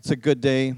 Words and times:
It's 0.00 0.10
a 0.10 0.16
good 0.16 0.40
day, 0.40 0.72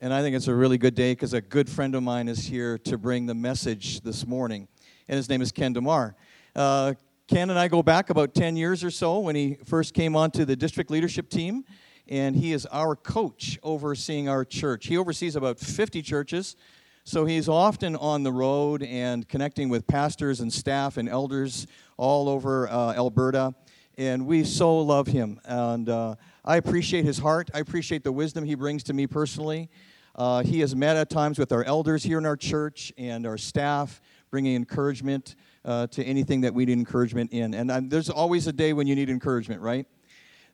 and 0.00 0.14
I 0.14 0.22
think 0.22 0.34
it's 0.34 0.48
a 0.48 0.54
really 0.54 0.78
good 0.78 0.94
day 0.94 1.12
because 1.12 1.34
a 1.34 1.42
good 1.42 1.68
friend 1.68 1.94
of 1.94 2.02
mine 2.02 2.28
is 2.28 2.46
here 2.46 2.78
to 2.78 2.96
bring 2.96 3.26
the 3.26 3.34
message 3.34 4.00
this 4.00 4.26
morning, 4.26 4.68
and 5.06 5.18
his 5.18 5.28
name 5.28 5.42
is 5.42 5.52
Ken 5.52 5.74
DeMar. 5.74 6.16
Uh, 6.56 6.94
Ken 7.28 7.50
and 7.50 7.58
I 7.58 7.68
go 7.68 7.82
back 7.82 8.08
about 8.08 8.32
10 8.32 8.56
years 8.56 8.82
or 8.82 8.90
so 8.90 9.18
when 9.18 9.36
he 9.36 9.58
first 9.66 9.92
came 9.92 10.16
onto 10.16 10.46
the 10.46 10.56
district 10.56 10.90
leadership 10.90 11.28
team, 11.28 11.66
and 12.08 12.34
he 12.34 12.54
is 12.54 12.64
our 12.72 12.96
coach 12.96 13.58
overseeing 13.62 14.30
our 14.30 14.46
church. 14.46 14.86
He 14.86 14.96
oversees 14.96 15.36
about 15.36 15.58
50 15.58 16.00
churches, 16.00 16.56
so 17.04 17.26
he's 17.26 17.50
often 17.50 17.96
on 17.96 18.22
the 18.22 18.32
road 18.32 18.82
and 18.82 19.28
connecting 19.28 19.68
with 19.68 19.86
pastors 19.86 20.40
and 20.40 20.50
staff 20.50 20.96
and 20.96 21.06
elders 21.06 21.66
all 21.98 22.30
over 22.30 22.66
uh, 22.70 22.94
Alberta 22.94 23.54
and 23.96 24.26
we 24.26 24.44
so 24.44 24.78
love 24.78 25.06
him. 25.06 25.40
And 25.44 25.88
uh, 25.88 26.16
I 26.46 26.56
appreciate 26.56 27.06
his 27.06 27.18
heart. 27.18 27.50
I 27.54 27.60
appreciate 27.60 28.04
the 28.04 28.12
wisdom 28.12 28.44
he 28.44 28.54
brings 28.54 28.82
to 28.84 28.92
me 28.92 29.06
personally. 29.06 29.70
Uh, 30.14 30.42
he 30.42 30.60
has 30.60 30.76
met 30.76 30.94
at 30.94 31.08
times 31.08 31.38
with 31.38 31.52
our 31.52 31.64
elders 31.64 32.02
here 32.02 32.18
in 32.18 32.26
our 32.26 32.36
church 32.36 32.92
and 32.98 33.26
our 33.26 33.38
staff, 33.38 34.02
bringing 34.30 34.54
encouragement 34.54 35.36
uh, 35.64 35.86
to 35.86 36.04
anything 36.04 36.42
that 36.42 36.52
we 36.52 36.66
need 36.66 36.74
encouragement 36.74 37.32
in. 37.32 37.54
And 37.54 37.70
um, 37.70 37.88
there's 37.88 38.10
always 38.10 38.46
a 38.46 38.52
day 38.52 38.74
when 38.74 38.86
you 38.86 38.94
need 38.94 39.08
encouragement, 39.08 39.62
right? 39.62 39.86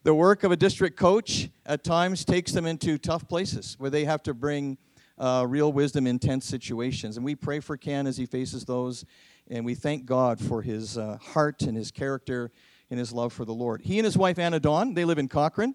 The 0.05 0.15
work 0.15 0.45
of 0.45 0.53
a 0.53 0.57
district 0.57 0.97
coach 0.97 1.51
at 1.67 1.83
times 1.83 2.25
takes 2.25 2.53
them 2.53 2.67
into 2.67 2.97
tough 2.97 3.27
places 3.27 3.75
where 3.81 3.91
they 3.91 4.05
have 4.05 4.23
to 4.23 4.33
bring 4.33 4.79
uh, 5.19 5.45
real 5.49 5.73
wisdom 5.73 6.07
in 6.07 6.21
tense 6.21 6.47
situations. 6.47 7.17
And 7.17 7.27
we 7.27 7.35
pray 7.35 7.59
for 7.59 7.77
Ken 7.77 8.07
as 8.07 8.17
he 8.17 8.27
faces 8.27 8.65
those. 8.65 9.05
And 9.51 9.65
we 9.67 9.75
thank 9.75 10.07
God 10.07 10.39
for 10.41 10.63
his 10.63 10.97
uh, 10.97 11.19
heart 11.21 11.63
and 11.63 11.77
his 11.77 11.91
character 11.91 12.53
in 12.91 12.99
his 12.99 13.13
love 13.13 13.33
for 13.33 13.45
the 13.45 13.55
Lord. 13.55 13.83
He 13.83 13.99
and 13.99 14.05
his 14.05 14.19
wife, 14.19 14.39
Anna 14.39 14.61
Dawn, 14.61 14.95
they 14.95 15.05
live 15.05 15.19
in 15.19 15.29
Cochrane. 15.29 15.75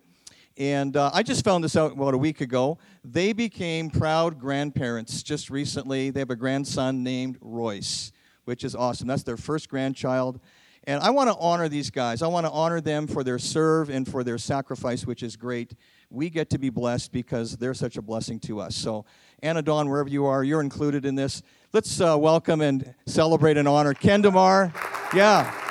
And 0.57 0.95
uh, 0.95 1.11
I 1.13 1.23
just 1.23 1.43
found 1.43 1.63
this 1.63 1.75
out 1.75 1.93
about 1.93 2.13
a 2.13 2.17
week 2.17 2.39
ago. 2.39 2.77
They 3.03 3.33
became 3.33 3.89
proud 3.89 4.39
grandparents 4.39 5.21
just 5.21 5.49
recently. 5.49 6.11
They 6.11 6.21
have 6.21 6.29
a 6.29 6.35
grandson 6.35 7.03
named 7.03 7.37
Royce, 7.41 8.13
which 8.45 8.63
is 8.63 8.73
awesome. 8.73 9.07
That's 9.07 9.23
their 9.23 9.35
first 9.35 9.67
grandchild. 9.67 10.39
And 10.87 11.01
I 11.01 11.09
want 11.09 11.29
to 11.29 11.35
honor 11.37 11.67
these 11.67 11.89
guys. 11.89 12.21
I 12.21 12.27
want 12.27 12.45
to 12.45 12.51
honor 12.51 12.79
them 12.79 13.07
for 13.07 13.23
their 13.23 13.39
serve 13.39 13.89
and 13.89 14.07
for 14.07 14.23
their 14.23 14.37
sacrifice, 14.37 15.05
which 15.05 15.23
is 15.23 15.35
great. 15.35 15.73
We 16.09 16.29
get 16.29 16.49
to 16.51 16.59
be 16.59 16.69
blessed 16.69 17.11
because 17.11 17.57
they're 17.57 17.73
such 17.73 17.97
a 17.97 18.01
blessing 18.01 18.39
to 18.41 18.59
us. 18.59 18.75
So, 18.75 19.05
Anna 19.41 19.61
Dawn, 19.61 19.89
wherever 19.89 20.09
you 20.09 20.25
are, 20.25 20.43
you're 20.43 20.61
included 20.61 21.05
in 21.05 21.15
this. 21.15 21.41
Let's 21.73 21.99
uh, 21.99 22.15
welcome 22.17 22.61
and 22.61 22.93
celebrate 23.07 23.57
and 23.57 23.67
honor 23.67 23.93
Ken 23.93 24.21
DeMar. 24.21 24.71
Yeah. 25.13 25.64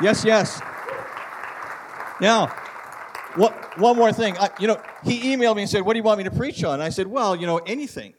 Yes, 0.00 0.24
yes. 0.24 0.60
Now, 2.20 2.46
what, 3.34 3.78
one 3.78 3.96
more 3.96 4.12
thing. 4.12 4.36
I, 4.38 4.50
you 4.60 4.68
know, 4.68 4.80
he 5.04 5.34
emailed 5.34 5.56
me 5.56 5.62
and 5.62 5.70
said, 5.70 5.82
What 5.82 5.94
do 5.94 5.98
you 5.98 6.02
want 6.02 6.18
me 6.18 6.24
to 6.24 6.30
preach 6.30 6.62
on? 6.64 6.74
And 6.74 6.82
I 6.82 6.88
said, 6.88 7.06
Well, 7.06 7.34
you 7.36 7.46
know, 7.46 7.58
anything. 7.58 8.14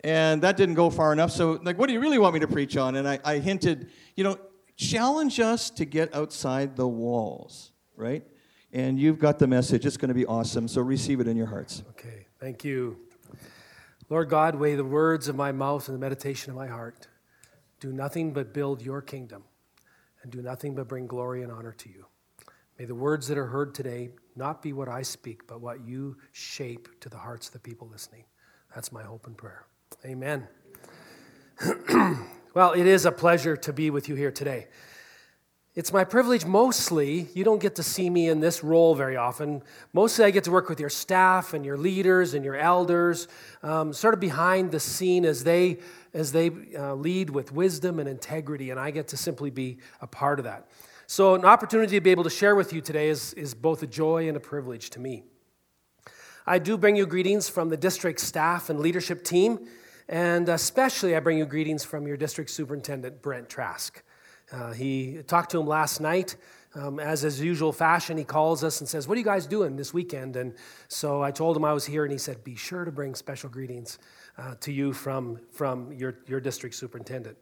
And 0.00 0.42
that 0.42 0.56
didn't 0.56 0.74
go 0.74 0.90
far 0.90 1.12
enough. 1.12 1.32
So, 1.32 1.58
like, 1.62 1.78
what 1.78 1.88
do 1.88 1.92
you 1.92 2.00
really 2.00 2.18
want 2.18 2.34
me 2.34 2.40
to 2.40 2.48
preach 2.48 2.76
on? 2.76 2.96
And 2.96 3.08
I, 3.08 3.18
I 3.24 3.38
hinted, 3.38 3.90
you 4.14 4.24
know, 4.24 4.38
challenge 4.76 5.40
us 5.40 5.70
to 5.70 5.84
get 5.84 6.14
outside 6.14 6.76
the 6.76 6.86
walls, 6.86 7.72
right? 7.96 8.24
And 8.72 9.00
you've 9.00 9.18
got 9.18 9.38
the 9.38 9.46
message. 9.46 9.86
It's 9.86 9.96
going 9.96 10.10
to 10.10 10.14
be 10.14 10.26
awesome. 10.26 10.68
So 10.68 10.80
receive 10.80 11.20
it 11.20 11.26
in 11.26 11.36
your 11.36 11.46
hearts. 11.46 11.82
Okay, 11.90 12.26
thank 12.38 12.64
you. 12.64 12.98
Lord 14.08 14.28
God, 14.28 14.54
weigh 14.54 14.76
the 14.76 14.84
words 14.84 15.26
of 15.26 15.34
my 15.34 15.50
mouth 15.50 15.88
and 15.88 15.96
the 15.96 16.00
meditation 16.00 16.50
of 16.50 16.56
my 16.56 16.68
heart. 16.68 17.08
Do 17.80 17.92
nothing 17.92 18.32
but 18.32 18.54
build 18.54 18.82
your 18.82 19.02
kingdom 19.02 19.44
and 20.26 20.32
do 20.32 20.42
nothing 20.42 20.74
but 20.74 20.88
bring 20.88 21.06
glory 21.06 21.44
and 21.44 21.52
honor 21.52 21.72
to 21.72 21.88
you. 21.88 22.04
May 22.80 22.84
the 22.84 22.96
words 22.96 23.28
that 23.28 23.38
are 23.38 23.46
heard 23.46 23.74
today 23.74 24.10
not 24.34 24.60
be 24.60 24.72
what 24.72 24.88
I 24.88 25.02
speak, 25.02 25.46
but 25.46 25.60
what 25.60 25.86
you 25.86 26.16
shape 26.32 26.88
to 27.00 27.08
the 27.08 27.16
hearts 27.16 27.46
of 27.46 27.52
the 27.52 27.60
people 27.60 27.88
listening. 27.88 28.24
That's 28.74 28.90
my 28.90 29.04
hope 29.04 29.28
and 29.28 29.38
prayer. 29.38 29.66
Amen. 30.04 30.48
well, 32.54 32.72
it 32.72 32.86
is 32.86 33.06
a 33.06 33.12
pleasure 33.12 33.56
to 33.56 33.72
be 33.72 33.90
with 33.90 34.08
you 34.08 34.16
here 34.16 34.32
today. 34.32 34.66
It's 35.76 35.92
my 35.92 36.04
privilege 36.04 36.46
mostly, 36.46 37.28
you 37.34 37.44
don't 37.44 37.60
get 37.60 37.74
to 37.74 37.82
see 37.82 38.08
me 38.08 38.30
in 38.30 38.40
this 38.40 38.64
role 38.64 38.94
very 38.94 39.14
often. 39.14 39.62
Mostly, 39.92 40.24
I 40.24 40.30
get 40.30 40.44
to 40.44 40.50
work 40.50 40.70
with 40.70 40.80
your 40.80 40.88
staff 40.88 41.52
and 41.52 41.66
your 41.66 41.76
leaders 41.76 42.32
and 42.32 42.42
your 42.42 42.56
elders, 42.56 43.28
um, 43.62 43.92
sort 43.92 44.14
of 44.14 44.18
behind 44.18 44.72
the 44.72 44.80
scene 44.80 45.26
as 45.26 45.44
they 45.44 45.76
as 46.14 46.32
they 46.32 46.50
uh, 46.78 46.94
lead 46.94 47.28
with 47.28 47.52
wisdom 47.52 47.98
and 47.98 48.08
integrity, 48.08 48.70
and 48.70 48.80
I 48.80 48.90
get 48.90 49.08
to 49.08 49.18
simply 49.18 49.50
be 49.50 49.76
a 50.00 50.06
part 50.06 50.38
of 50.38 50.46
that. 50.46 50.66
So, 51.06 51.34
an 51.34 51.44
opportunity 51.44 51.98
to 51.98 52.00
be 52.00 52.10
able 52.10 52.24
to 52.24 52.30
share 52.30 52.56
with 52.56 52.72
you 52.72 52.80
today 52.80 53.10
is, 53.10 53.34
is 53.34 53.52
both 53.52 53.82
a 53.82 53.86
joy 53.86 54.28
and 54.28 54.36
a 54.36 54.40
privilege 54.40 54.88
to 54.90 54.98
me. 54.98 55.24
I 56.46 56.58
do 56.58 56.78
bring 56.78 56.96
you 56.96 57.04
greetings 57.04 57.50
from 57.50 57.68
the 57.68 57.76
district 57.76 58.20
staff 58.20 58.70
and 58.70 58.80
leadership 58.80 59.24
team, 59.24 59.68
and 60.08 60.48
especially 60.48 61.14
I 61.14 61.20
bring 61.20 61.36
you 61.36 61.44
greetings 61.44 61.84
from 61.84 62.06
your 62.06 62.16
district 62.16 62.48
superintendent, 62.48 63.20
Brent 63.20 63.50
Trask. 63.50 64.02
Uh, 64.52 64.72
he 64.72 65.22
talked 65.26 65.50
to 65.50 65.60
him 65.60 65.66
last 65.66 66.00
night. 66.00 66.36
Um, 66.74 67.00
as 67.00 67.22
his 67.22 67.40
usual 67.40 67.72
fashion, 67.72 68.18
he 68.18 68.24
calls 68.24 68.62
us 68.62 68.80
and 68.80 68.88
says, 68.88 69.08
What 69.08 69.16
are 69.16 69.18
you 69.18 69.24
guys 69.24 69.46
doing 69.46 69.76
this 69.76 69.94
weekend? 69.94 70.36
And 70.36 70.54
so 70.88 71.22
I 71.22 71.30
told 71.30 71.56
him 71.56 71.64
I 71.64 71.72
was 71.72 71.86
here, 71.86 72.04
and 72.04 72.12
he 72.12 72.18
said, 72.18 72.44
Be 72.44 72.54
sure 72.54 72.84
to 72.84 72.92
bring 72.92 73.14
special 73.14 73.48
greetings 73.48 73.98
uh, 74.36 74.56
to 74.60 74.70
you 74.70 74.92
from, 74.92 75.40
from 75.52 75.90
your, 75.92 76.18
your 76.26 76.38
district 76.38 76.74
superintendent. 76.74 77.38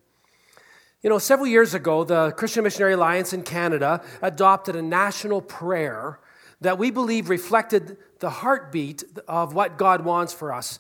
You 1.03 1.11
know, 1.11 1.19
several 1.19 1.49
years 1.49 1.75
ago, 1.75 2.05
the 2.05 2.31
Christian 2.31 2.63
Missionary 2.63 2.93
Alliance 2.93 3.33
in 3.33 3.43
Canada 3.43 4.03
adopted 4.23 4.77
a 4.77 4.83
national 4.83 5.43
prayer 5.43 6.21
that 6.61 6.79
we 6.79 6.93
believe 6.93 7.29
reflected 7.29 7.97
the 8.21 8.31
heartbeat 8.31 9.03
of 9.27 9.53
what 9.53 9.77
God 9.77 10.05
wants 10.05 10.33
for 10.33 10.53
us 10.53 10.79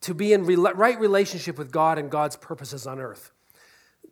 to 0.00 0.12
be 0.12 0.32
in 0.32 0.44
right 0.44 0.98
relationship 0.98 1.56
with 1.56 1.70
God 1.70 1.98
and 1.98 2.10
God's 2.10 2.36
purposes 2.36 2.84
on 2.84 2.98
earth. 2.98 3.30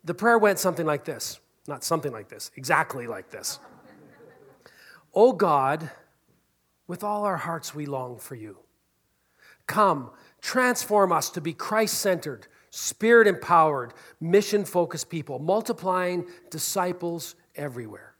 The 0.05 0.13
prayer 0.13 0.37
went 0.37 0.57
something 0.59 0.85
like 0.85 1.03
this 1.03 1.40
not 1.67 1.83
something 1.83 2.11
like 2.11 2.29
this, 2.29 2.51
exactly 2.55 3.07
like 3.07 3.29
this. 3.29 3.59
oh 5.13 5.33
God, 5.33 5.89
with 6.87 7.03
all 7.03 7.23
our 7.23 7.37
hearts 7.37 7.73
we 7.73 7.85
long 7.85 8.17
for 8.17 8.35
you. 8.35 8.57
Come, 9.67 10.11
Transform 10.41 11.11
us 11.11 11.29
to 11.31 11.41
be 11.41 11.53
Christ 11.53 11.99
centered, 11.99 12.47
spirit 12.71 13.27
empowered, 13.27 13.93
mission 14.19 14.65
focused 14.65 15.09
people, 15.09 15.37
multiplying 15.37 16.25
disciples 16.49 17.35
everywhere. 17.55 18.15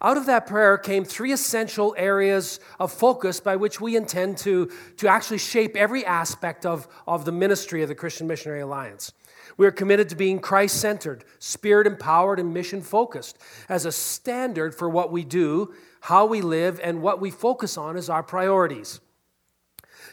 Out 0.00 0.16
of 0.16 0.26
that 0.26 0.46
prayer 0.46 0.78
came 0.78 1.04
three 1.04 1.32
essential 1.32 1.94
areas 1.98 2.60
of 2.78 2.92
focus 2.92 3.40
by 3.40 3.56
which 3.56 3.80
we 3.80 3.96
intend 3.96 4.38
to, 4.38 4.70
to 4.98 5.08
actually 5.08 5.38
shape 5.38 5.74
every 5.74 6.04
aspect 6.04 6.64
of, 6.66 6.86
of 7.06 7.24
the 7.24 7.32
ministry 7.32 7.82
of 7.82 7.88
the 7.88 7.94
Christian 7.94 8.26
Missionary 8.26 8.60
Alliance. 8.60 9.12
We 9.56 9.66
are 9.66 9.72
committed 9.72 10.08
to 10.10 10.16
being 10.16 10.38
Christ 10.38 10.80
centered, 10.80 11.24
spirit 11.38 11.86
empowered, 11.86 12.38
and 12.38 12.52
mission 12.52 12.82
focused 12.82 13.38
as 13.68 13.84
a 13.84 13.92
standard 13.92 14.74
for 14.74 14.88
what 14.88 15.12
we 15.12 15.24
do, 15.24 15.74
how 16.00 16.26
we 16.26 16.40
live, 16.40 16.80
and 16.82 17.02
what 17.02 17.20
we 17.20 17.30
focus 17.30 17.76
on 17.76 17.96
as 17.96 18.08
our 18.08 18.22
priorities. 18.22 19.00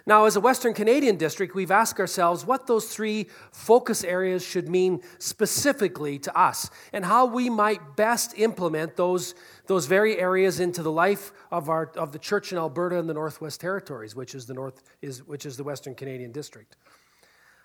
Now, 0.05 0.25
as 0.25 0.35
a 0.35 0.41
Western 0.41 0.73
Canadian 0.73 1.15
district, 1.15 1.55
we've 1.55 1.71
asked 1.71 1.97
ourselves 1.97 2.45
what 2.45 2.67
those 2.67 2.93
three 2.93 3.27
focus 3.51 4.03
areas 4.03 4.45
should 4.45 4.67
mean 4.67 5.01
specifically 5.17 6.19
to 6.19 6.37
us 6.37 6.69
and 6.91 7.05
how 7.05 7.25
we 7.25 7.49
might 7.49 7.95
best 7.95 8.37
implement 8.37 8.97
those, 8.97 9.33
those 9.67 9.85
very 9.85 10.19
areas 10.19 10.59
into 10.59 10.83
the 10.83 10.91
life 10.91 11.31
of, 11.51 11.69
our, 11.69 11.89
of 11.95 12.11
the 12.11 12.19
church 12.19 12.51
in 12.51 12.57
Alberta 12.57 12.99
and 12.99 13.07
the 13.07 13.13
Northwest 13.13 13.61
Territories, 13.61 14.13
which 14.13 14.35
is 14.35 14.45
the, 14.45 14.53
North, 14.53 14.83
is, 15.01 15.25
which 15.25 15.45
is 15.45 15.55
the 15.55 15.63
Western 15.63 15.95
Canadian 15.95 16.33
district. 16.33 16.75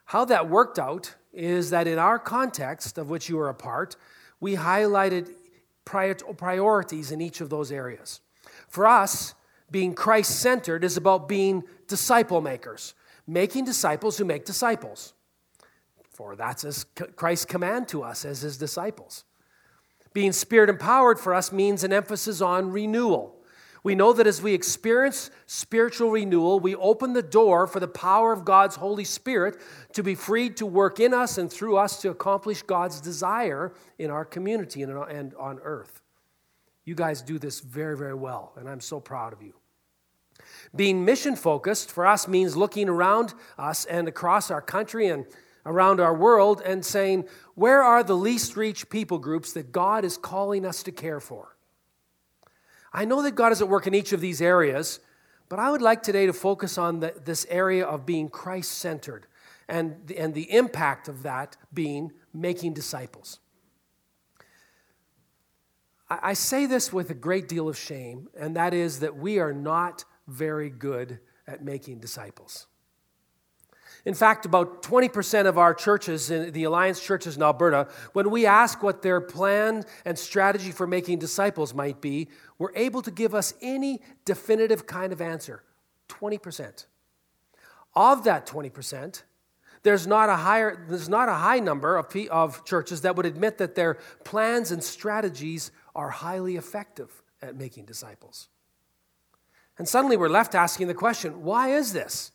How 0.09 0.25
that 0.25 0.49
worked 0.49 0.79
out 0.79 1.15
is 1.35 1.69
that 1.69 1.87
in 1.87 1.99
our 1.99 2.19
context, 2.19 2.97
of 2.97 3.11
which 3.11 3.29
you 3.29 3.39
are 3.41 3.51
a 3.51 3.55
part, 3.55 3.95
we 4.41 4.57
highlighted 4.57 5.35
priorities 5.85 7.13
in 7.13 7.21
each 7.21 7.43
of 7.43 7.51
those 7.51 7.71
areas. 7.71 8.23
For 8.69 8.87
us, 8.87 9.35
being 9.71 9.93
Christ 9.93 10.41
centered 10.41 10.83
is 10.83 10.97
about 10.97 11.29
being 11.29 11.63
disciple 11.89 12.41
makers, 12.41 12.95
making 13.27 13.67
disciples 13.67 14.17
who 14.17 14.25
make 14.25 14.47
disciples. 14.47 15.13
For 16.15 16.37
that's 16.37 16.65
as 16.65 16.85
Christ's 17.17 17.45
command 17.45 17.89
to 17.89 18.03
us 18.03 18.25
as 18.25 18.41
his 18.41 18.57
disciples. 18.57 19.25
Being 20.15 20.33
spirit 20.33 20.71
empowered 20.71 21.21
for 21.21 21.35
us 21.35 21.53
means 21.53 21.85
an 21.85 21.93
emphasis 21.93 22.41
on 22.41 22.73
renewal. 22.73 23.38
We 23.83 23.95
know 23.95 24.13
that 24.13 24.27
as 24.27 24.43
we 24.43 24.55
experience 24.55 25.31
spiritual 25.47 26.11
renewal, 26.11 26.61
we 26.61 26.75
open 26.75 27.13
the 27.13 27.23
door 27.23 27.67
for 27.67 27.81
the 27.81 27.89
power 27.89 28.33
of 28.33 28.45
God's 28.45 28.77
Holy 28.77 29.05
Spirit 29.05 29.57
to 29.93 30.03
be 30.03 30.15
freed 30.15 30.57
to 30.57 30.67
work 30.67 31.01
in 31.01 31.15
us 31.15 31.39
and 31.39 31.51
through 31.51 31.77
us 31.77 32.01
to 32.03 32.11
accomplish 32.11 32.63
God's 32.63 33.01
desire 33.01 33.73
in 33.99 34.11
our 34.11 34.25
community 34.25 34.83
and 34.83 34.93
on 35.35 35.59
earth. 35.63 36.03
You 36.85 36.95
guys 36.95 37.23
do 37.23 37.39
this 37.39 37.61
very, 37.61 37.97
very 37.97 38.15
well, 38.15 38.53
and 38.57 38.69
I'm 38.69 38.81
so 38.81 38.99
proud 38.99 39.33
of 39.33 39.43
you. 39.43 39.55
Being 40.75 41.05
mission 41.05 41.37
focused 41.37 41.91
for 41.91 42.07
us 42.07 42.27
means 42.27 42.57
looking 42.57 42.89
around 42.89 43.35
us 43.59 43.85
and 43.85 44.09
across 44.09 44.51
our 44.51 44.63
country 44.63 45.09
and 45.09 45.27
around 45.67 46.01
our 46.01 46.15
world 46.15 46.63
and 46.65 46.85
saying, 46.85 47.27
where 47.55 47.83
are 47.83 48.03
the 48.03 48.17
least 48.17 48.57
reached 48.57 48.89
people 48.89 49.19
groups 49.19 49.53
that 49.53 49.73
God 49.73 50.05
is 50.05 50.17
calling 50.17 50.65
us 50.65 50.83
to 50.85 50.93
care 50.93 51.21
for? 51.21 51.58
I 52.99 53.05
know 53.05 53.23
that 53.23 53.37
God 53.37 53.53
is 53.53 53.63
at 53.63 53.69
work 53.69 53.87
in 53.87 53.95
each 53.95 54.13
of 54.13 54.21
these 54.21 54.43
areas, 54.43 54.99
But 55.49 55.59
I 55.59 55.71
would 55.71 55.83
like 55.83 56.03
today 56.03 56.27
to 56.27 56.33
focus 56.33 56.77
on 56.77 57.01
the, 57.01 57.15
this 57.25 57.47
area 57.49 57.85
of 57.87 58.05
being 58.05 58.29
Christ 58.29 58.73
centered 58.73 59.27
and, 59.69 60.11
and 60.17 60.35
the 60.35 60.53
impact 60.53 61.09
of 61.09 61.23
that 61.23 61.57
being 61.73 62.13
making 62.35 62.75
disciples. 62.75 63.41
I, 66.11 66.19
I 66.23 66.33
say 66.35 66.67
this 66.67 66.93
with 66.93 67.11
a 67.11 67.15
great 67.15 67.49
deal 67.49 67.69
of 67.69 67.79
shame, 67.79 68.29
and 68.39 68.57
that 68.57 68.75
is 68.75 69.01
that 69.01 69.17
we 69.17 69.39
are 69.39 69.53
not 69.53 70.05
very 70.27 70.69
good 70.69 71.19
at 71.47 71.65
making 71.65 72.01
disciples. 72.01 72.67
In 74.05 74.15
fact, 74.15 74.47
about 74.47 74.83
20% 74.83 75.47
of 75.47 75.59
our 75.59 75.75
churches, 75.75 76.31
in 76.31 76.53
the 76.53 76.65
Alliance 76.65 77.01
churches 77.01 77.37
in 77.37 77.43
Alberta, 77.43 77.89
when 78.13 78.31
we 78.31 78.47
ask 78.47 78.83
what 78.83 79.03
their 79.03 79.21
plan 79.21 79.85
and 80.05 80.19
strategy 80.19 80.71
for 80.71 80.87
making 80.87 81.19
disciples 81.19 81.75
might 81.75 82.01
be, 82.01 82.29
we're 82.59 82.75
able 82.75 83.03
to 83.03 83.11
give 83.11 83.35
us 83.35 83.55
any 83.61 84.01
definitive 84.25 84.87
kind 84.87 85.13
of 85.13 85.21
answer 85.21 85.63
20%. 86.09 86.87
Of 87.95 88.25
that 88.25 88.47
20%, 88.47 89.23
there's 89.83 90.07
not 90.07 90.29
a, 90.29 90.37
higher, 90.37 90.85
there's 90.89 91.09
not 91.09 91.29
a 91.29 91.35
high 91.35 91.59
number 91.59 91.97
of, 91.97 92.15
of 92.31 92.65
churches 92.65 93.03
that 93.03 93.17
would 93.17 93.27
admit 93.27 93.59
that 93.59 93.75
their 93.75 93.95
plans 94.25 94.71
and 94.71 94.83
strategies 94.83 95.71
are 95.95 96.11
highly 96.11 96.57
effective 96.57 97.23
at 97.43 97.57
making 97.57 97.85
disciples. 97.85 98.49
And 99.79 99.89
suddenly 99.89 100.17
we're 100.17 100.29
left 100.29 100.55
asking 100.55 100.89
the 100.89 100.95
question 100.95 101.43
why 101.43 101.71
is 101.71 101.93
this? 101.93 102.33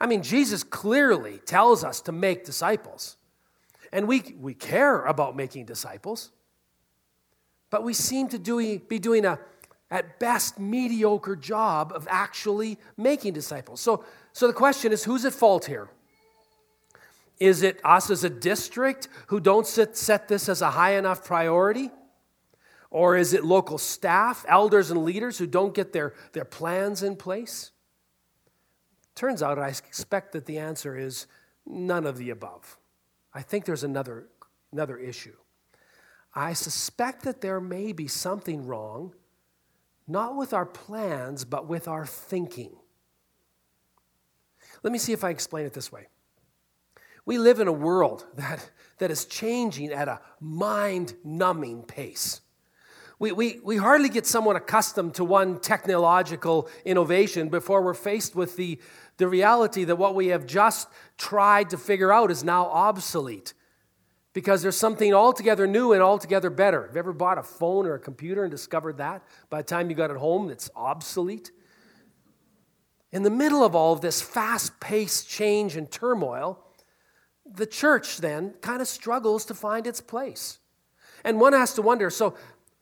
I 0.00 0.06
mean, 0.06 0.22
Jesus 0.22 0.62
clearly 0.62 1.38
tells 1.44 1.84
us 1.84 2.00
to 2.02 2.12
make 2.12 2.44
disciples. 2.44 3.16
And 3.92 4.08
we, 4.08 4.34
we 4.40 4.54
care 4.54 5.04
about 5.04 5.36
making 5.36 5.66
disciples. 5.66 6.30
But 7.70 7.84
we 7.84 7.94
seem 7.94 8.28
to 8.28 8.38
do, 8.38 8.78
be 8.80 8.98
doing 8.98 9.24
a, 9.24 9.38
at 9.90 10.18
best, 10.18 10.58
mediocre 10.58 11.36
job 11.36 11.92
of 11.94 12.06
actually 12.10 12.78
making 12.96 13.34
disciples. 13.34 13.80
So, 13.80 14.04
so 14.32 14.46
the 14.46 14.52
question 14.52 14.92
is 14.92 15.04
who's 15.04 15.24
at 15.24 15.32
fault 15.32 15.66
here? 15.66 15.88
Is 17.38 17.62
it 17.62 17.80
us 17.84 18.10
as 18.10 18.24
a 18.24 18.30
district 18.30 19.08
who 19.28 19.40
don't 19.40 19.66
set, 19.66 19.96
set 19.96 20.28
this 20.28 20.48
as 20.48 20.62
a 20.62 20.70
high 20.70 20.94
enough 20.96 21.24
priority? 21.24 21.90
Or 22.90 23.16
is 23.16 23.32
it 23.32 23.44
local 23.44 23.78
staff, 23.78 24.44
elders, 24.48 24.90
and 24.90 25.04
leaders 25.04 25.38
who 25.38 25.46
don't 25.46 25.74
get 25.74 25.92
their, 25.92 26.14
their 26.32 26.44
plans 26.44 27.02
in 27.02 27.16
place? 27.16 27.72
Turns 29.14 29.42
out, 29.42 29.58
I 29.58 29.68
expect 29.68 30.32
that 30.32 30.46
the 30.46 30.58
answer 30.58 30.96
is 30.96 31.26
none 31.66 32.06
of 32.06 32.18
the 32.18 32.30
above. 32.30 32.76
I 33.32 33.42
think 33.42 33.64
there's 33.64 33.84
another, 33.84 34.26
another 34.72 34.96
issue. 34.96 35.36
I 36.34 36.52
suspect 36.52 37.22
that 37.24 37.40
there 37.40 37.60
may 37.60 37.92
be 37.92 38.08
something 38.08 38.66
wrong, 38.66 39.14
not 40.08 40.36
with 40.36 40.52
our 40.52 40.66
plans, 40.66 41.44
but 41.44 41.68
with 41.68 41.86
our 41.86 42.06
thinking. 42.06 42.76
Let 44.82 44.92
me 44.92 44.98
see 44.98 45.12
if 45.12 45.22
I 45.22 45.30
explain 45.30 45.64
it 45.64 45.72
this 45.72 45.92
way. 45.92 46.08
We 47.24 47.38
live 47.38 47.60
in 47.60 47.68
a 47.68 47.72
world 47.72 48.26
that, 48.34 48.68
that 48.98 49.10
is 49.10 49.24
changing 49.26 49.92
at 49.92 50.08
a 50.08 50.20
mind 50.40 51.14
numbing 51.24 51.84
pace. 51.84 52.40
We, 53.20 53.30
we, 53.30 53.60
we 53.62 53.76
hardly 53.76 54.08
get 54.08 54.26
someone 54.26 54.56
accustomed 54.56 55.14
to 55.14 55.24
one 55.24 55.60
technological 55.60 56.68
innovation 56.84 57.48
before 57.48 57.80
we're 57.80 57.94
faced 57.94 58.34
with 58.34 58.56
the, 58.56 58.80
the 59.16 59.28
reality 59.28 59.84
that 59.84 59.96
what 59.96 60.14
we 60.14 60.28
have 60.28 60.46
just 60.46 60.88
tried 61.16 61.70
to 61.70 61.78
figure 61.78 62.12
out 62.12 62.30
is 62.30 62.42
now 62.42 62.66
obsolete 62.66 63.54
because 64.32 64.62
there's 64.62 64.76
something 64.76 65.14
altogether 65.14 65.66
new 65.66 65.92
and 65.92 66.02
altogether 66.02 66.50
better. 66.50 66.86
Have 66.86 66.96
you 66.96 66.98
ever 66.98 67.12
bought 67.12 67.38
a 67.38 67.42
phone 67.42 67.86
or 67.86 67.94
a 67.94 68.00
computer 68.00 68.42
and 68.42 68.50
discovered 68.50 68.98
that 68.98 69.22
by 69.48 69.58
the 69.58 69.68
time 69.68 69.88
you 69.88 69.96
got 69.96 70.10
it 70.10 70.16
home, 70.16 70.50
it's 70.50 70.68
obsolete? 70.74 71.52
In 73.12 73.22
the 73.22 73.30
middle 73.30 73.64
of 73.64 73.76
all 73.76 73.92
of 73.92 74.00
this 74.00 74.20
fast 74.20 74.80
paced 74.80 75.28
change 75.28 75.76
and 75.76 75.88
turmoil, 75.88 76.58
the 77.46 77.66
church 77.66 78.18
then 78.18 78.54
kind 78.60 78.82
of 78.82 78.88
struggles 78.88 79.44
to 79.46 79.54
find 79.54 79.86
its 79.86 80.00
place. 80.00 80.58
And 81.22 81.40
one 81.40 81.52
has 81.52 81.74
to 81.74 81.82
wonder 81.82 82.10
so, 82.10 82.34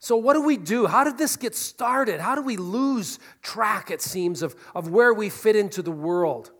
so, 0.02 0.16
what 0.16 0.34
do 0.34 0.42
we 0.42 0.56
do? 0.56 0.88
How 0.88 1.04
did 1.04 1.16
this 1.16 1.36
get 1.36 1.54
started? 1.54 2.18
How 2.18 2.34
do 2.34 2.42
we 2.42 2.56
lose 2.56 3.20
track, 3.40 3.92
it 3.92 4.02
seems, 4.02 4.42
of, 4.42 4.56
of 4.74 4.90
where 4.90 5.14
we 5.14 5.28
fit 5.28 5.54
into 5.54 5.80
the 5.80 5.92
world? 5.92 6.50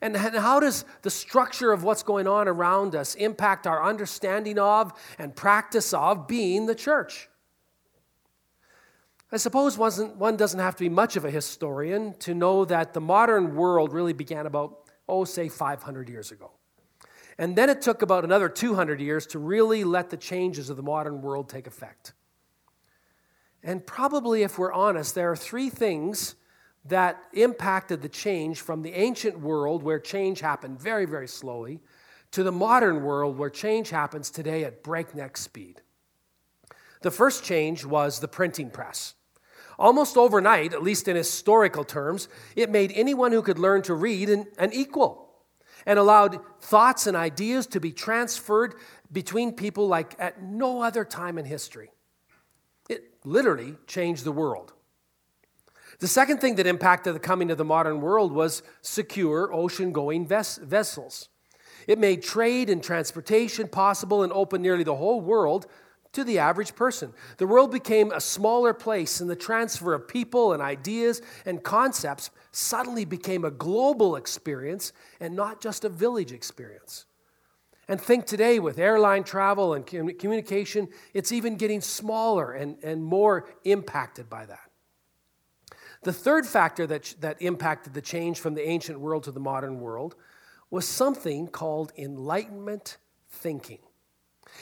And, 0.00 0.16
and 0.16 0.34
how 0.34 0.58
does 0.58 0.86
the 1.02 1.10
structure 1.10 1.70
of 1.70 1.84
what's 1.84 2.02
going 2.02 2.26
on 2.26 2.48
around 2.48 2.94
us 2.94 3.14
impact 3.16 3.66
our 3.66 3.84
understanding 3.84 4.58
of 4.58 4.98
and 5.18 5.36
practice 5.36 5.92
of 5.92 6.26
being 6.26 6.64
the 6.64 6.74
church? 6.74 7.28
I 9.30 9.36
suppose 9.36 9.76
one 9.76 10.38
doesn't 10.38 10.58
have 10.58 10.76
to 10.76 10.84
be 10.84 10.88
much 10.88 11.16
of 11.16 11.26
a 11.26 11.30
historian 11.30 12.14
to 12.20 12.32
know 12.32 12.64
that 12.64 12.94
the 12.94 13.02
modern 13.02 13.54
world 13.54 13.92
really 13.92 14.14
began 14.14 14.46
about, 14.46 14.88
oh, 15.06 15.26
say, 15.26 15.50
500 15.50 16.08
years 16.08 16.32
ago. 16.32 16.52
And 17.36 17.54
then 17.54 17.68
it 17.68 17.82
took 17.82 18.00
about 18.00 18.24
another 18.24 18.48
200 18.48 18.98
years 18.98 19.26
to 19.26 19.38
really 19.38 19.84
let 19.84 20.08
the 20.08 20.16
changes 20.16 20.70
of 20.70 20.78
the 20.78 20.82
modern 20.82 21.20
world 21.20 21.50
take 21.50 21.66
effect. 21.66 22.14
And 23.62 23.84
probably, 23.84 24.42
if 24.42 24.58
we're 24.58 24.72
honest, 24.72 25.14
there 25.14 25.30
are 25.30 25.36
three 25.36 25.68
things 25.68 26.36
that 26.84 27.22
impacted 27.32 28.02
the 28.02 28.08
change 28.08 28.60
from 28.60 28.82
the 28.82 28.94
ancient 28.94 29.40
world, 29.40 29.82
where 29.82 29.98
change 29.98 30.40
happened 30.40 30.80
very, 30.80 31.04
very 31.04 31.28
slowly, 31.28 31.80
to 32.30 32.42
the 32.42 32.52
modern 32.52 33.02
world, 33.02 33.36
where 33.36 33.50
change 33.50 33.90
happens 33.90 34.30
today 34.30 34.64
at 34.64 34.82
breakneck 34.82 35.36
speed. 35.36 35.82
The 37.02 37.10
first 37.10 37.44
change 37.44 37.84
was 37.84 38.20
the 38.20 38.28
printing 38.28 38.70
press. 38.70 39.14
Almost 39.78 40.16
overnight, 40.16 40.72
at 40.72 40.82
least 40.82 41.06
in 41.06 41.16
historical 41.16 41.84
terms, 41.84 42.28
it 42.56 42.70
made 42.70 42.92
anyone 42.94 43.32
who 43.32 43.42
could 43.42 43.58
learn 43.58 43.82
to 43.82 43.94
read 43.94 44.28
an, 44.28 44.46
an 44.58 44.72
equal 44.72 45.28
and 45.86 45.98
allowed 45.98 46.40
thoughts 46.60 47.06
and 47.06 47.16
ideas 47.16 47.66
to 47.68 47.80
be 47.80 47.92
transferred 47.92 48.74
between 49.12 49.52
people 49.52 49.86
like 49.86 50.16
at 50.18 50.42
no 50.42 50.82
other 50.82 51.04
time 51.04 51.38
in 51.38 51.44
history 51.44 51.90
literally 53.24 53.76
changed 53.86 54.24
the 54.24 54.32
world. 54.32 54.72
The 56.00 56.08
second 56.08 56.38
thing 56.40 56.54
that 56.56 56.66
impacted 56.66 57.14
the 57.14 57.20
coming 57.20 57.50
of 57.50 57.58
the 57.58 57.64
modern 57.64 58.00
world 58.00 58.32
was 58.32 58.62
secure 58.82 59.52
ocean 59.52 59.92
going 59.92 60.26
ves- 60.26 60.58
vessels. 60.58 61.28
It 61.86 61.98
made 61.98 62.22
trade 62.22 62.70
and 62.70 62.82
transportation 62.82 63.66
possible 63.68 64.22
and 64.22 64.32
opened 64.32 64.62
nearly 64.62 64.84
the 64.84 64.96
whole 64.96 65.20
world 65.20 65.66
to 66.12 66.22
the 66.24 66.38
average 66.38 66.74
person. 66.74 67.12
The 67.38 67.46
world 67.46 67.70
became 67.72 68.12
a 68.12 68.20
smaller 68.20 68.72
place, 68.72 69.20
and 69.20 69.28
the 69.28 69.36
transfer 69.36 69.92
of 69.92 70.08
people 70.08 70.52
and 70.52 70.62
ideas 70.62 71.20
and 71.44 71.62
concepts 71.62 72.30
suddenly 72.52 73.04
became 73.04 73.44
a 73.44 73.50
global 73.50 74.16
experience 74.16 74.92
and 75.20 75.34
not 75.34 75.60
just 75.60 75.84
a 75.84 75.88
village 75.88 76.32
experience. 76.32 77.06
And 77.88 77.98
think 77.98 78.26
today 78.26 78.58
with 78.58 78.78
airline 78.78 79.24
travel 79.24 79.72
and 79.72 79.86
communication, 79.86 80.88
it's 81.14 81.32
even 81.32 81.56
getting 81.56 81.80
smaller 81.80 82.52
and, 82.52 82.76
and 82.82 83.02
more 83.02 83.48
impacted 83.64 84.28
by 84.28 84.44
that. 84.44 84.60
The 86.02 86.12
third 86.12 86.46
factor 86.46 86.86
that, 86.86 87.14
that 87.20 87.40
impacted 87.40 87.94
the 87.94 88.02
change 88.02 88.38
from 88.40 88.54
the 88.54 88.68
ancient 88.68 89.00
world 89.00 89.24
to 89.24 89.32
the 89.32 89.40
modern 89.40 89.80
world 89.80 90.14
was 90.70 90.86
something 90.86 91.48
called 91.48 91.92
Enlightenment 91.96 92.98
thinking. 93.30 93.78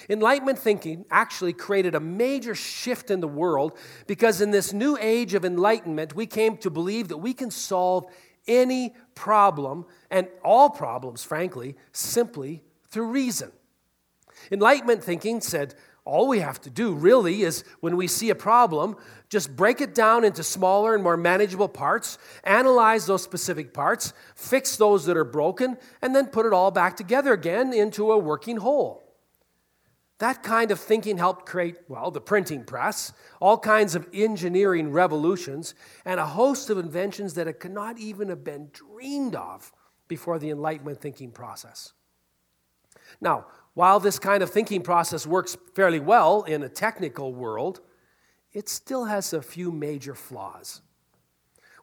Enlightenment 0.09 0.59
thinking 0.59 1.05
actually 1.11 1.53
created 1.53 1.95
a 1.95 2.01
major 2.01 2.55
shift 2.55 3.11
in 3.11 3.21
the 3.21 3.29
world 3.29 3.77
because 4.07 4.41
in 4.41 4.51
this 4.51 4.73
new 4.73 4.97
age 5.01 5.35
of 5.35 5.45
enlightenment, 5.45 6.15
we 6.15 6.27
came 6.27 6.57
to 6.59 6.71
believe 6.71 7.09
that 7.09 7.19
we 7.19 7.35
can 7.35 7.51
solve 7.51 8.07
any 8.47 8.95
problem 9.15 9.85
and 10.11 10.29
all 10.45 10.71
problems, 10.71 11.25
frankly, 11.25 11.77
simply 11.93 12.63
through 12.91 13.07
reason. 13.07 13.53
Enlightenment 14.51 15.03
thinking 15.03 15.41
said 15.41 15.75
all 16.07 16.29
we 16.29 16.39
have 16.39 16.61
to 16.61 16.71
do 16.71 16.95
really 16.95 17.43
is 17.43 17.65
when 17.81 17.97
we 17.97 18.07
see 18.07 18.31
a 18.31 18.35
problem, 18.37 18.97
just 19.29 19.57
break 19.57 19.81
it 19.81 19.93
down 19.93 20.25
into 20.25 20.45
smaller 20.45 20.95
and 20.95 21.03
more 21.03 21.17
manageable 21.17 21.69
parts, 21.69 22.17
analyze 22.45 23.07
those 23.07 23.25
specific 23.25 23.75
parts, 23.75 24.13
fix 24.37 24.77
those 24.77 25.05
that 25.07 25.17
are 25.17 25.25
broken, 25.25 25.77
and 26.01 26.15
then 26.15 26.27
put 26.27 26.47
it 26.47 26.53
all 26.53 26.71
back 26.71 26.97
together 26.97 27.33
again 27.33 27.73
into 27.73 28.13
a 28.13 28.19
working 28.19 28.59
whole. 28.59 29.03
That 30.19 30.45
kind 30.45 30.71
of 30.71 30.79
thinking 30.79 31.19
helped 31.19 31.45
create, 31.45 31.77
well, 31.89 32.13
the 32.13 32.21
printing 32.21 32.65
press, 32.65 33.13
all 33.41 33.59
kinds 33.59 33.97
of 33.97 34.09
engineering 34.15 34.93
revolutions, 34.93 35.75
and 36.05 36.21
a 36.21 36.27
host 36.27 36.71
of 36.71 36.79
inventions 36.79 37.35
that 37.35 37.49
it 37.49 37.59
could 37.59 37.73
not 37.73 37.99
even 37.99 38.29
have 38.29 38.45
been 38.45 38.71
dreamed 38.73 39.35
of 39.35 39.73
before 40.07 40.39
the 40.39 40.51
Enlightenment 40.51 41.01
thinking 41.01 41.33
process. 41.33 41.93
Now, 43.21 43.47
while 43.75 44.01
this 44.01 44.19
kind 44.19 44.43
of 44.43 44.51
thinking 44.51 44.83
process 44.83 45.27
works 45.27 45.57
fairly 45.75 46.01
well 46.01 46.43
in 46.45 46.63
a 46.63 46.69
technical 46.69 47.35
world, 47.35 47.81
it 48.53 48.69
still 48.69 49.05
has 49.05 49.33
a 49.33 49.43
few 49.43 49.71
major 49.71 50.15
flaws. 50.15 50.81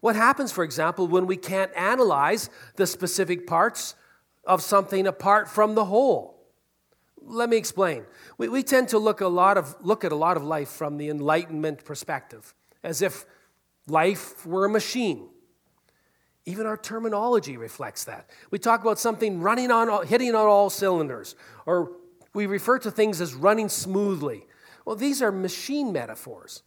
What 0.01 0.15
happens, 0.15 0.51
for 0.51 0.63
example, 0.63 1.07
when 1.07 1.27
we 1.27 1.37
can't 1.37 1.71
analyze 1.77 2.49
the 2.75 2.87
specific 2.87 3.47
parts 3.47 3.95
of 4.43 4.61
something 4.61 5.07
apart 5.07 5.47
from 5.47 5.75
the 5.75 5.85
whole? 5.85 6.43
Let 7.21 7.49
me 7.49 7.57
explain. 7.57 8.05
We, 8.37 8.49
we 8.49 8.63
tend 8.63 8.89
to 8.89 8.97
look, 8.97 9.21
a 9.21 9.27
lot 9.27 9.57
of, 9.57 9.75
look 9.81 10.03
at 10.03 10.11
a 10.11 10.15
lot 10.15 10.35
of 10.35 10.43
life 10.43 10.69
from 10.69 10.97
the 10.97 11.09
Enlightenment 11.09 11.85
perspective, 11.85 12.53
as 12.83 13.01
if 13.01 13.25
life 13.87 14.45
were 14.45 14.65
a 14.65 14.69
machine. 14.69 15.29
Even 16.45 16.65
our 16.65 16.77
terminology 16.77 17.55
reflects 17.55 18.03
that. 18.05 18.29
We 18.51 18.59
talk 18.59 18.81
about 18.81 19.00
something 19.00 19.39
running 19.39 19.71
on, 19.71 20.05
hitting 20.07 20.35
on 20.35 20.45
all 20.45 20.69
cylinders, 20.69 21.35
or 21.65 21.93
we 22.33 22.45
refer 22.47 22.79
to 22.79 22.91
things 22.91 23.21
as 23.21 23.33
running 23.33 23.69
smoothly. 23.69 24.45
Well, 24.85 24.95
these 24.95 25.21
are 25.21 25.31
machine 25.31 25.93
metaphors. 25.93 26.63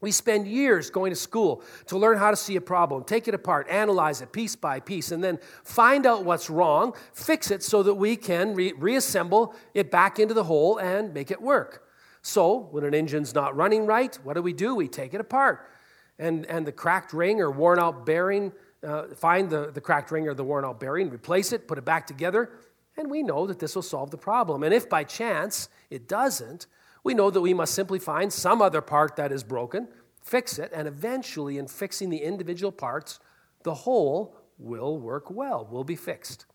We 0.00 0.10
spend 0.10 0.46
years 0.46 0.90
going 0.90 1.10
to 1.10 1.16
school 1.16 1.62
to 1.86 1.96
learn 1.96 2.18
how 2.18 2.30
to 2.30 2.36
see 2.36 2.56
a 2.56 2.60
problem, 2.60 3.04
take 3.04 3.28
it 3.28 3.34
apart, 3.34 3.66
analyze 3.70 4.20
it 4.20 4.30
piece 4.30 4.54
by 4.54 4.78
piece, 4.78 5.10
and 5.10 5.24
then 5.24 5.38
find 5.64 6.04
out 6.06 6.24
what's 6.24 6.50
wrong, 6.50 6.94
fix 7.14 7.50
it 7.50 7.62
so 7.62 7.82
that 7.82 7.94
we 7.94 8.16
can 8.16 8.54
re- 8.54 8.74
reassemble 8.76 9.54
it 9.72 9.90
back 9.90 10.18
into 10.18 10.34
the 10.34 10.44
hole 10.44 10.76
and 10.78 11.14
make 11.14 11.30
it 11.30 11.40
work. 11.40 11.84
So, 12.20 12.68
when 12.72 12.84
an 12.84 12.94
engine's 12.94 13.34
not 13.34 13.56
running 13.56 13.86
right, 13.86 14.14
what 14.22 14.34
do 14.34 14.42
we 14.42 14.52
do? 14.52 14.74
We 14.74 14.88
take 14.88 15.14
it 15.14 15.20
apart. 15.20 15.70
And, 16.18 16.44
and 16.46 16.66
the 16.66 16.72
cracked 16.72 17.12
ring 17.12 17.40
or 17.40 17.50
worn 17.50 17.78
out 17.78 18.04
bearing, 18.04 18.52
uh, 18.86 19.08
find 19.14 19.50
the, 19.50 19.70
the 19.72 19.80
cracked 19.80 20.10
ring 20.10 20.28
or 20.28 20.34
the 20.34 20.44
worn 20.44 20.64
out 20.64 20.78
bearing, 20.78 21.10
replace 21.10 21.52
it, 21.52 21.66
put 21.66 21.78
it 21.78 21.84
back 21.84 22.06
together, 22.06 22.50
and 22.96 23.10
we 23.10 23.22
know 23.22 23.46
that 23.46 23.58
this 23.58 23.74
will 23.74 23.82
solve 23.82 24.10
the 24.10 24.16
problem. 24.16 24.62
And 24.62 24.72
if 24.72 24.88
by 24.88 25.04
chance 25.04 25.68
it 25.90 26.08
doesn't, 26.08 26.66
we 27.04 27.14
know 27.14 27.30
that 27.30 27.40
we 27.40 27.54
must 27.54 27.74
simply 27.74 27.98
find 27.98 28.32
some 28.32 28.62
other 28.62 28.80
part 28.80 29.16
that 29.16 29.32
is 29.32 29.44
broken, 29.44 29.88
fix 30.22 30.58
it, 30.58 30.72
and 30.74 30.88
eventually, 30.88 31.58
in 31.58 31.66
fixing 31.66 32.10
the 32.10 32.18
individual 32.18 32.72
parts, 32.72 33.20
the 33.62 33.74
whole 33.74 34.36
will 34.58 34.98
work 34.98 35.30
well, 35.30 35.66
will 35.70 35.84
be 35.84 35.96
fixed. 35.96 36.46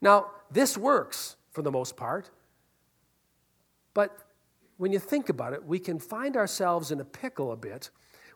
Now, 0.00 0.26
this 0.50 0.76
works 0.76 1.36
for 1.50 1.62
the 1.62 1.70
most 1.70 1.96
part, 1.96 2.30
but 3.94 4.16
when 4.76 4.92
you 4.92 4.98
think 4.98 5.28
about 5.28 5.52
it, 5.52 5.64
we 5.64 5.78
can 5.78 5.98
find 5.98 6.36
ourselves 6.36 6.90
in 6.90 7.00
a 7.00 7.04
pickle 7.04 7.52
a 7.52 7.56
bit 7.56 7.90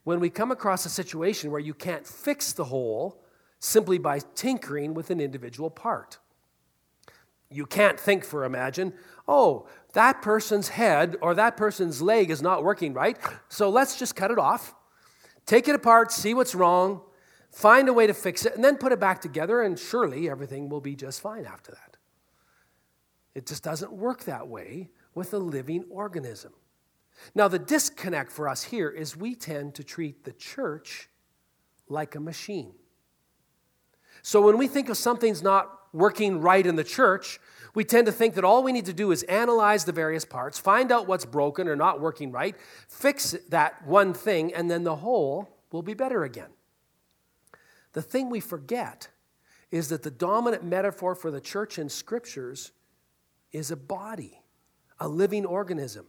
when 0.04 0.20
we 0.20 0.28
come 0.28 0.50
across 0.50 0.84
a 0.84 0.90
situation 0.90 1.50
where 1.50 1.60
you 1.60 1.74
can't 1.74 2.06
fix 2.06 2.52
the 2.52 2.64
whole 2.64 3.23
simply 3.64 3.96
by 3.96 4.20
tinkering 4.34 4.92
with 4.92 5.10
an 5.10 5.20
individual 5.20 5.70
part. 5.70 6.18
You 7.50 7.64
can't 7.64 7.98
think 7.98 8.24
for 8.24 8.44
imagine, 8.44 8.92
oh, 9.26 9.66
that 9.94 10.20
person's 10.20 10.68
head 10.68 11.16
or 11.22 11.34
that 11.34 11.56
person's 11.56 12.02
leg 12.02 12.30
is 12.30 12.42
not 12.42 12.62
working 12.62 12.92
right, 12.92 13.16
so 13.48 13.70
let's 13.70 13.98
just 13.98 14.16
cut 14.16 14.30
it 14.30 14.38
off, 14.38 14.74
take 15.46 15.66
it 15.66 15.74
apart, 15.74 16.12
see 16.12 16.34
what's 16.34 16.54
wrong, 16.54 17.00
find 17.50 17.88
a 17.88 17.92
way 17.92 18.06
to 18.06 18.12
fix 18.12 18.44
it, 18.44 18.54
and 18.54 18.62
then 18.62 18.76
put 18.76 18.92
it 18.92 19.00
back 19.00 19.20
together, 19.22 19.62
and 19.62 19.78
surely 19.78 20.28
everything 20.28 20.68
will 20.68 20.80
be 20.82 20.94
just 20.94 21.20
fine 21.20 21.46
after 21.46 21.72
that. 21.72 21.96
It 23.34 23.46
just 23.46 23.62
doesn't 23.62 23.92
work 23.92 24.24
that 24.24 24.46
way 24.46 24.90
with 25.14 25.32
a 25.32 25.38
living 25.38 25.84
organism. 25.88 26.52
Now, 27.34 27.48
the 27.48 27.58
disconnect 27.58 28.30
for 28.30 28.48
us 28.48 28.64
here 28.64 28.90
is 28.90 29.16
we 29.16 29.34
tend 29.34 29.74
to 29.76 29.84
treat 29.84 30.24
the 30.24 30.32
church 30.32 31.08
like 31.88 32.14
a 32.14 32.20
machine. 32.20 32.74
So 34.26 34.40
when 34.40 34.56
we 34.56 34.68
think 34.68 34.88
of 34.88 34.96
something's 34.96 35.42
not 35.42 35.70
working 35.92 36.40
right 36.40 36.66
in 36.66 36.76
the 36.76 36.82
church, 36.82 37.38
we 37.74 37.84
tend 37.84 38.06
to 38.06 38.12
think 38.12 38.34
that 38.36 38.44
all 38.44 38.62
we 38.62 38.72
need 38.72 38.86
to 38.86 38.94
do 38.94 39.12
is 39.12 39.22
analyze 39.24 39.84
the 39.84 39.92
various 39.92 40.24
parts, 40.24 40.58
find 40.58 40.90
out 40.90 41.06
what's 41.06 41.26
broken 41.26 41.68
or 41.68 41.76
not 41.76 42.00
working 42.00 42.32
right, 42.32 42.56
fix 42.88 43.36
that 43.50 43.86
one 43.86 44.14
thing, 44.14 44.54
and 44.54 44.70
then 44.70 44.82
the 44.82 44.96
whole 44.96 45.60
will 45.70 45.82
be 45.82 45.92
better 45.92 46.24
again. 46.24 46.48
The 47.92 48.00
thing 48.00 48.30
we 48.30 48.40
forget 48.40 49.08
is 49.70 49.90
that 49.90 50.02
the 50.02 50.10
dominant 50.10 50.64
metaphor 50.64 51.14
for 51.14 51.30
the 51.30 51.40
church 51.40 51.78
in 51.78 51.90
scriptures 51.90 52.72
is 53.52 53.70
a 53.70 53.76
body, 53.76 54.40
a 54.98 55.06
living 55.06 55.44
organism. 55.44 56.06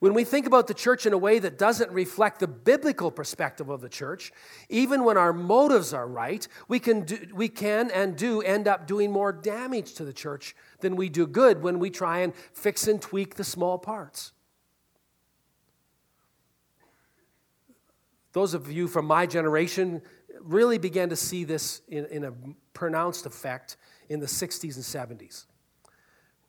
When 0.00 0.14
we 0.14 0.24
think 0.24 0.46
about 0.46 0.66
the 0.66 0.74
church 0.74 1.06
in 1.06 1.12
a 1.12 1.18
way 1.18 1.38
that 1.38 1.58
doesn't 1.58 1.90
reflect 1.90 2.40
the 2.40 2.46
biblical 2.46 3.10
perspective 3.10 3.68
of 3.68 3.80
the 3.80 3.88
church, 3.88 4.32
even 4.68 5.04
when 5.04 5.16
our 5.16 5.32
motives 5.32 5.92
are 5.92 6.06
right, 6.06 6.46
we 6.68 6.78
can, 6.78 7.02
do, 7.02 7.18
we 7.34 7.48
can 7.48 7.90
and 7.90 8.16
do 8.16 8.40
end 8.40 8.68
up 8.68 8.86
doing 8.86 9.10
more 9.10 9.32
damage 9.32 9.94
to 9.94 10.04
the 10.04 10.12
church 10.12 10.54
than 10.80 10.96
we 10.96 11.08
do 11.08 11.26
good 11.26 11.62
when 11.62 11.78
we 11.78 11.90
try 11.90 12.18
and 12.18 12.34
fix 12.52 12.86
and 12.86 13.00
tweak 13.00 13.34
the 13.34 13.44
small 13.44 13.78
parts. 13.78 14.32
Those 18.32 18.54
of 18.54 18.70
you 18.70 18.88
from 18.88 19.06
my 19.06 19.26
generation 19.26 20.02
really 20.40 20.78
began 20.78 21.08
to 21.08 21.16
see 21.16 21.44
this 21.44 21.82
in, 21.88 22.06
in 22.06 22.24
a 22.24 22.32
pronounced 22.72 23.26
effect 23.26 23.76
in 24.08 24.20
the 24.20 24.26
60s 24.26 24.76
and 24.76 25.18
70s. 25.20 25.46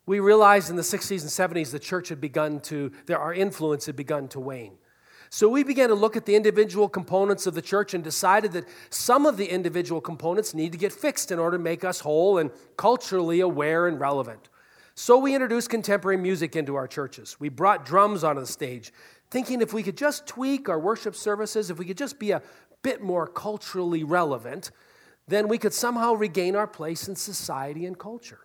We 0.10 0.20
realized 0.20 0.72
in 0.72 0.76
the 0.76 0.82
60s 0.82 1.22
and 1.22 1.54
70s 1.56 1.70
the 1.70 1.78
church 1.78 2.10
had 2.10 2.20
begun 2.20 2.62
to, 2.62 2.92
our 3.14 3.32
influence 3.32 3.86
had 3.86 3.96
begun 3.96 4.28
to 4.30 4.40
wane. 4.40 4.80
So 5.30 5.48
we 5.48 5.64
began 5.64 5.90
to 5.90 5.94
look 5.94 6.18
at 6.18 6.26
the 6.26 6.36
individual 6.36 6.90
components 6.90 7.46
of 7.46 7.54
the 7.54 7.62
church 7.62 7.94
and 7.94 8.04
decided 8.04 8.54
that 8.54 8.68
some 8.90 9.28
of 9.28 9.38
the 9.38 9.46
individual 9.46 10.02
components 10.02 10.56
need 10.56 10.72
to 10.72 10.80
get 10.80 10.92
fixed 10.92 11.32
in 11.32 11.38
order 11.38 11.58
to 11.58 11.64
make 11.64 11.84
us 11.84 12.00
whole 12.00 12.40
and 12.40 12.50
culturally 12.76 13.40
aware 13.42 13.86
and 13.86 14.00
relevant. 14.00 14.50
So 14.96 15.16
we 15.20 15.36
introduced 15.36 15.70
contemporary 15.70 16.18
music 16.18 16.56
into 16.56 16.74
our 16.74 16.88
churches. 16.88 17.40
We 17.40 17.50
brought 17.50 17.86
drums 17.86 18.24
onto 18.24 18.42
the 18.42 18.48
stage, 18.48 18.92
thinking 19.30 19.62
if 19.62 19.74
we 19.74 19.84
could 19.84 19.96
just 19.96 20.26
tweak 20.26 20.70
our 20.70 20.80
worship 20.80 21.16
services, 21.16 21.70
if 21.70 21.78
we 21.78 21.86
could 21.86 22.00
just 22.00 22.18
be 22.18 22.32
a 22.32 22.42
bit 22.82 23.04
more 23.04 23.28
culturally 23.28 24.04
relevant, 24.04 24.72
then 25.28 25.48
we 25.48 25.60
could 25.60 25.72
somehow 25.72 26.14
regain 26.14 26.56
our 26.56 26.66
place 26.66 27.08
in 27.08 27.16
society 27.16 27.86
and 27.86 28.00
culture. 28.00 28.40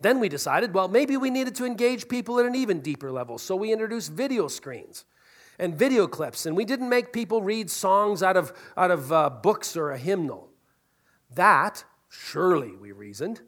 Then 0.00 0.20
we 0.20 0.28
decided, 0.28 0.74
well, 0.74 0.88
maybe 0.88 1.16
we 1.16 1.30
needed 1.30 1.54
to 1.56 1.64
engage 1.64 2.08
people 2.08 2.38
at 2.38 2.46
an 2.46 2.54
even 2.54 2.80
deeper 2.80 3.10
level. 3.10 3.36
So 3.38 3.56
we 3.56 3.72
introduced 3.72 4.12
video 4.12 4.46
screens 4.46 5.04
and 5.58 5.74
video 5.74 6.06
clips, 6.06 6.46
and 6.46 6.56
we 6.56 6.64
didn't 6.64 6.88
make 6.88 7.12
people 7.12 7.42
read 7.42 7.68
songs 7.68 8.22
out 8.22 8.36
of, 8.36 8.52
out 8.76 8.92
of 8.92 9.12
uh, 9.12 9.28
books 9.28 9.76
or 9.76 9.90
a 9.90 9.98
hymnal. 9.98 10.50
That, 11.34 11.84
surely, 12.08 12.76
we 12.76 12.92
reasoned, 12.92 13.40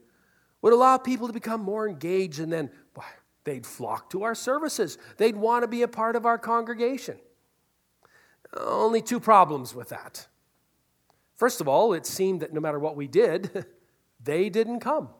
would 0.60 0.72
allow 0.72 0.98
people 0.98 1.28
to 1.28 1.32
become 1.32 1.62
more 1.62 1.88
engaged, 1.88 2.40
and 2.40 2.52
then 2.52 2.70
well, 2.96 3.06
they'd 3.44 3.64
flock 3.64 4.10
to 4.10 4.24
our 4.24 4.34
services. 4.34 4.98
They'd 5.18 5.36
want 5.36 5.62
to 5.62 5.68
be 5.68 5.82
a 5.82 5.88
part 5.88 6.16
of 6.16 6.26
our 6.26 6.36
congregation. 6.36 7.18
Only 8.56 9.00
two 9.00 9.20
problems 9.20 9.74
with 9.74 9.90
that. 9.90 10.26
First 11.36 11.60
of 11.60 11.68
all, 11.68 11.92
it 11.92 12.04
seemed 12.04 12.40
that 12.40 12.52
no 12.52 12.60
matter 12.60 12.80
what 12.80 12.96
we 12.96 13.06
did, 13.06 13.64
they 14.22 14.50
didn't 14.50 14.80
come. 14.80 15.10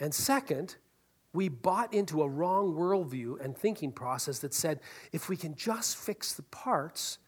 And 0.00 0.14
second, 0.14 0.76
we 1.32 1.48
bought 1.48 1.94
into 1.94 2.22
a 2.22 2.28
wrong 2.28 2.74
worldview 2.74 3.42
and 3.44 3.56
thinking 3.56 3.92
process 3.92 4.40
that 4.40 4.54
said 4.54 4.80
if 5.12 5.28
we 5.28 5.36
can 5.36 5.54
just 5.54 5.96
fix 5.96 6.32
the 6.32 6.42
parts, 6.42 7.18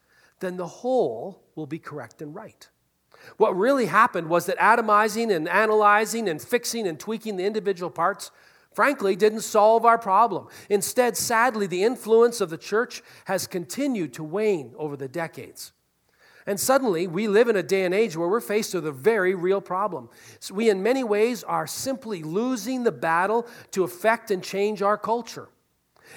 then 0.40 0.56
the 0.56 0.66
whole 0.66 1.44
will 1.54 1.66
be 1.66 1.78
correct 1.78 2.20
and 2.20 2.34
right. 2.34 2.68
What 3.36 3.56
really 3.56 3.86
happened 3.86 4.28
was 4.28 4.46
that 4.46 4.58
atomizing 4.58 5.34
and 5.34 5.48
analyzing 5.48 6.28
and 6.28 6.42
fixing 6.42 6.88
and 6.88 6.98
tweaking 6.98 7.36
the 7.36 7.44
individual 7.44 7.90
parts, 7.90 8.32
frankly, 8.72 9.14
didn't 9.14 9.42
solve 9.42 9.84
our 9.84 9.98
problem. 9.98 10.48
Instead, 10.68 11.16
sadly, 11.16 11.68
the 11.68 11.84
influence 11.84 12.40
of 12.40 12.50
the 12.50 12.58
church 12.58 13.02
has 13.26 13.46
continued 13.46 14.12
to 14.14 14.24
wane 14.24 14.74
over 14.76 14.96
the 14.96 15.06
decades. 15.06 15.72
And 16.46 16.58
suddenly, 16.58 17.06
we 17.06 17.28
live 17.28 17.48
in 17.48 17.56
a 17.56 17.62
day 17.62 17.84
and 17.84 17.94
age 17.94 18.16
where 18.16 18.28
we're 18.28 18.40
faced 18.40 18.74
with 18.74 18.86
a 18.86 18.92
very 18.92 19.34
real 19.34 19.60
problem. 19.60 20.08
So 20.40 20.54
we, 20.54 20.70
in 20.70 20.82
many 20.82 21.04
ways, 21.04 21.44
are 21.44 21.66
simply 21.66 22.22
losing 22.22 22.82
the 22.82 22.92
battle 22.92 23.46
to 23.72 23.84
affect 23.84 24.30
and 24.30 24.42
change 24.42 24.82
our 24.82 24.98
culture. 24.98 25.48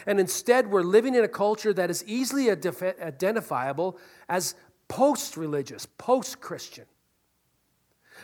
And 0.05 0.19
instead, 0.19 0.71
we're 0.71 0.81
living 0.81 1.15
in 1.15 1.23
a 1.23 1.27
culture 1.27 1.73
that 1.73 1.89
is 1.89 2.03
easily 2.05 2.49
identifiable 2.49 3.99
as 4.27 4.55
post 4.87 5.37
religious, 5.37 5.85
post 5.97 6.41
Christian. 6.41 6.85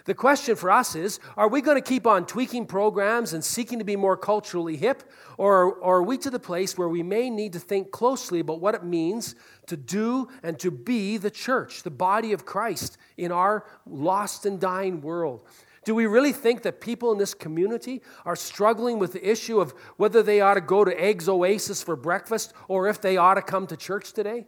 The 0.06 0.14
question 0.14 0.56
for 0.56 0.72
us 0.72 0.96
is 0.96 1.20
are 1.38 1.48
we 1.48 1.62
going 1.62 1.78
to 1.78 1.88
keep 1.88 2.08
on 2.08 2.26
tweaking 2.26 2.66
programs 2.66 3.34
and 3.34 3.44
seeking 3.44 3.80
to 3.80 3.86
be 3.86 3.96
more 3.96 4.18
culturally 4.18 4.78
hip, 4.78 5.04
or, 5.38 5.76
or, 5.76 6.00
are 6.00 6.04
we 6.04 6.18
to 6.20 6.30
the 6.30 6.40
place 6.40 6.78
where 6.78 6.90
we 6.90 7.04
may 7.04 7.30
need 7.30 7.54
to 7.54 7.60
think 7.60 7.92
closely 7.92 8.40
about 8.40 8.60
what 8.60 8.76
it 8.76 8.84
means 8.84 9.36
to 9.68 9.78
do 9.78 10.28
and 10.44 10.58
to 10.60 10.72
be 10.72 11.18
the 11.18 11.32
church, 11.32 11.84
the 11.84 11.92
body 11.92 12.34
of 12.34 12.46
Christ 12.46 12.98
in 13.18 13.32
our 13.32 13.66
lost 13.86 14.46
and 14.46 14.60
dying 14.60 15.02
world? 15.02 15.42
Do 15.84 15.96
we 15.96 16.06
really 16.06 16.32
think 16.32 16.62
that 16.62 16.80
people 16.80 17.12
in 17.12 17.18
this 17.18 17.34
community 17.34 18.02
are 18.24 18.36
struggling 18.36 19.00
with 19.00 19.14
the 19.14 19.30
issue 19.30 19.60
of 19.60 19.72
whether 19.98 20.22
they 20.22 20.40
ought 20.40 20.54
to 20.54 20.62
go 20.62 20.86
to 20.86 21.02
Eggs 21.02 21.28
Oasis 21.28 21.82
for 21.82 21.96
breakfast 21.96 22.54
or 22.68 22.88
if 22.88 23.02
they 23.02 23.18
ought 23.18 23.36
to 23.36 23.42
come 23.42 23.66
to 23.68 23.78
church 23.78 24.14
today? 24.14 24.46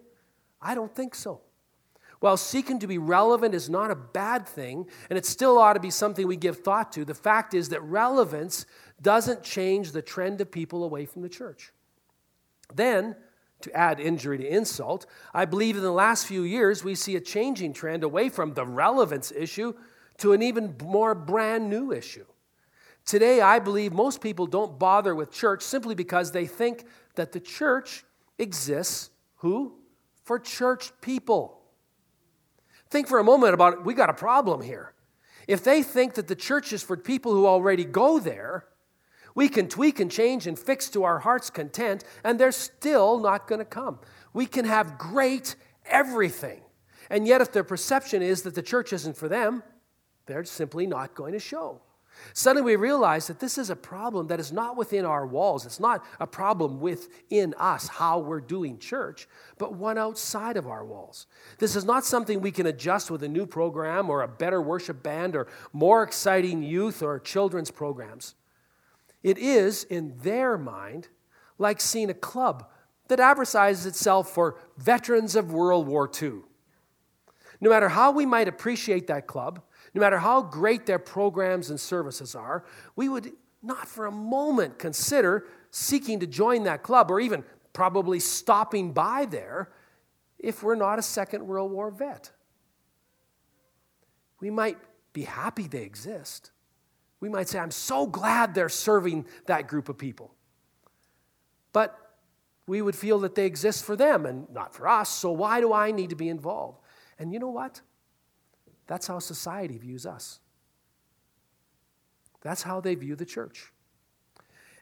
I 0.62 0.76
don't 0.76 0.94
think 0.96 1.16
so. 1.16 1.42
While 2.24 2.38
seeking 2.38 2.80
to 2.80 2.88
be 2.88 3.00
relevant 3.00 3.54
is 3.54 3.70
not 3.70 3.92
a 3.92 3.96
bad 3.96 4.48
thing, 4.48 4.88
and 5.10 5.18
it 5.20 5.26
still 5.26 5.58
ought 5.58 5.74
to 5.74 5.82
be 5.82 5.90
something 5.90 6.26
we 6.26 6.38
give 6.38 6.60
thought 6.60 6.94
to, 6.94 7.04
the 7.04 7.14
fact 7.14 7.54
is 7.54 7.68
that 7.68 7.82
relevance 7.82 8.66
doesn't 9.02 9.44
change 9.44 9.92
the 9.92 10.02
trend 10.02 10.40
of 10.40 10.50
people 10.50 10.86
away 10.86 11.06
from 11.06 11.22
the 11.22 11.28
church. 11.28 11.74
Then, 12.74 13.18
to 13.60 13.76
add 13.76 14.00
injury 14.00 14.38
to 14.38 14.48
insult, 14.48 15.06
I 15.34 15.44
believe 15.44 15.76
in 15.76 15.82
the 15.82 15.92
last 15.92 16.26
few 16.26 16.44
years 16.44 16.82
we 16.82 16.96
see 16.96 17.18
a 17.18 17.20
changing 17.20 17.74
trend 17.74 18.06
away 18.06 18.30
from 18.30 18.54
the 18.54 18.66
relevance 18.66 19.30
issue 19.34 19.74
to 20.20 20.32
an 20.32 20.42
even 20.42 20.78
more 20.82 21.14
brand 21.14 21.70
new 21.70 21.92
issue. 21.92 22.26
Today, 23.06 23.42
I 23.42 23.60
believe 23.60 23.92
most 23.92 24.22
people 24.22 24.48
don't 24.48 24.80
bother 24.80 25.14
with 25.14 25.30
church 25.30 25.62
simply 25.62 25.94
because 25.94 26.32
they 26.32 26.46
think 26.46 26.86
that 27.16 27.34
the 27.34 27.42
church 27.42 28.06
exists 28.38 29.10
who? 29.40 29.74
For 30.24 30.40
church 30.40 30.94
people. 31.02 31.60
Think 32.94 33.08
for 33.08 33.18
a 33.18 33.24
moment 33.24 33.56
about 33.56 33.84
we 33.84 33.96
got 33.96 34.12
a 34.12 34.14
problem 34.14 34.62
here. 34.62 34.94
If 35.48 35.64
they 35.64 35.82
think 35.82 36.14
that 36.14 36.28
the 36.28 36.36
church 36.36 36.72
is 36.72 36.84
for 36.84 36.96
people 36.96 37.32
who 37.32 37.48
already 37.48 37.86
go 37.86 38.20
there, 38.20 38.66
we 39.34 39.50
can 39.50 39.68
tweak 39.68 40.00
and 40.00 40.12
change 40.12 40.46
and 40.46 40.60
fix 40.60 40.90
to 40.90 41.04
our 41.04 41.18
heart's 41.18 41.50
content, 41.50 42.04
and 42.24 42.40
they're 42.40 42.52
still 42.52 43.18
not 43.18 43.48
going 43.48 43.58
to 43.58 43.66
come. 43.66 43.98
We 44.32 44.46
can 44.46 44.66
have 44.66 45.00
great 45.00 45.56
everything. 45.88 46.62
And 47.10 47.26
yet, 47.26 47.42
if 47.42 47.52
their 47.52 47.64
perception 47.64 48.22
is 48.22 48.44
that 48.44 48.54
the 48.54 48.62
church 48.62 48.94
isn't 48.94 49.18
for 49.18 49.28
them, 49.28 49.64
they're 50.28 50.44
simply 50.44 50.86
not 50.86 51.16
going 51.16 51.34
to 51.34 51.40
show. 51.40 51.82
Suddenly, 52.34 52.66
we 52.66 52.76
realize 52.76 53.28
that 53.28 53.40
this 53.40 53.58
is 53.58 53.70
a 53.70 53.76
problem 53.76 54.28
that 54.28 54.40
is 54.40 54.52
not 54.52 54.78
within 54.78 55.06
our 55.06 55.26
walls. 55.26 55.66
It's 55.66 55.80
not 55.80 56.06
a 56.20 56.28
problem 56.28 56.80
within 56.80 57.54
us, 57.58 57.88
how 57.88 58.20
we're 58.20 58.42
doing 58.42 58.80
church, 58.80 59.28
but 59.58 59.76
one 59.76 59.98
outside 59.98 60.58
of 60.58 60.68
our 60.68 60.86
walls. 60.86 61.28
This 61.60 61.76
is 61.76 61.86
not 61.86 62.06
something 62.06 62.42
we 62.42 62.52
can 62.52 62.66
adjust 62.66 63.12
with 63.12 63.24
a 63.24 63.28
new 63.28 63.46
program 63.46 64.10
or 64.10 64.22
a 64.22 64.28
better 64.28 64.62
worship 64.62 65.04
band 65.04 65.36
or 65.36 65.48
more 65.74 66.04
exciting 66.04 66.64
youth 66.64 67.04
or 67.04 67.20
children's 67.20 67.72
programs. 67.72 68.36
It 69.22 69.38
is, 69.38 69.84
in 69.84 70.18
their 70.20 70.58
mind, 70.58 71.10
like 71.58 71.80
seeing 71.80 72.10
a 72.10 72.16
club 72.16 72.68
that 73.08 73.20
advertises 73.20 73.86
itself 73.86 74.30
for 74.30 74.58
veterans 74.78 75.36
of 75.36 75.52
World 75.52 75.88
War 75.88 76.10
II. 76.22 76.42
No 77.62 77.70
matter 77.70 77.90
how 77.90 78.12
we 78.12 78.26
might 78.26 78.48
appreciate 78.48 79.08
that 79.08 79.28
club, 79.28 79.62
no 79.94 80.00
matter 80.00 80.18
how 80.18 80.42
great 80.42 80.86
their 80.86 81.00
programs 81.00 81.70
and 81.70 81.80
services 81.80 82.36
are, 82.36 82.66
we 82.96 83.10
would 83.10 83.32
not 83.62 83.88
for 83.88 84.06
a 84.06 84.12
moment 84.12 84.80
consider 84.80 85.48
seeking 85.72 86.20
to 86.20 86.28
join 86.28 86.64
that 86.64 86.84
club 86.84 87.10
or 87.10 87.20
even 87.20 87.44
probably 87.72 88.20
stopping 88.20 88.92
by 88.92 89.26
there 89.26 89.72
if 90.40 90.62
we're 90.62 90.76
not 90.76 91.00
a 91.00 91.02
Second 91.02 91.48
World 91.48 91.72
War 91.72 91.90
vet. 91.90 92.32
We 94.42 94.50
might 94.50 94.78
be 95.14 95.24
happy 95.24 95.68
they 95.68 95.84
exist. 95.84 96.52
We 97.22 97.30
might 97.30 97.48
say, 97.48 97.60
I'm 97.60 97.72
so 97.72 98.06
glad 98.06 98.54
they're 98.54 98.68
serving 98.68 99.26
that 99.46 99.68
group 99.68 99.88
of 99.88 99.98
people. 99.98 100.34
But 101.72 101.98
we 102.68 102.82
would 102.82 102.96
feel 102.96 103.20
that 103.20 103.36
they 103.36 103.46
exist 103.46 103.86
for 103.86 103.96
them 103.96 104.26
and 104.26 104.50
not 104.50 104.76
for 104.76 104.88
us, 104.88 105.10
so 105.10 105.32
why 105.32 105.62
do 105.62 105.72
I 105.72 105.92
need 105.92 106.10
to 106.10 106.16
be 106.16 106.30
involved? 106.30 106.80
And 107.18 107.32
you 107.32 107.40
know 107.40 107.50
what? 107.50 107.82
That's 108.88 109.08
how 109.08 109.20
society 109.20 109.78
views 109.78 110.06
us. 110.06 110.40
That's 112.42 112.64
how 112.64 112.82
they 112.82 112.96
view 112.96 113.16
the 113.16 113.26
church. 113.26 113.72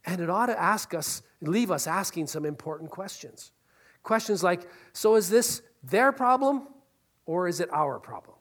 And 0.06 0.20
it 0.20 0.30
ought 0.30 0.48
to 0.48 0.60
ask 0.60 0.94
us, 0.94 1.22
leave 1.42 1.70
us 1.70 1.86
asking 1.86 2.28
some 2.28 2.46
important 2.46 2.90
questions. 2.90 3.52
Questions 4.04 4.44
like 4.44 4.68
so 4.94 5.16
is 5.16 5.30
this 5.30 5.62
their 5.84 6.12
problem 6.12 6.68
or 7.26 7.48
is 7.48 7.60
it 7.60 7.72
our 7.72 8.00
problem? 8.00 8.38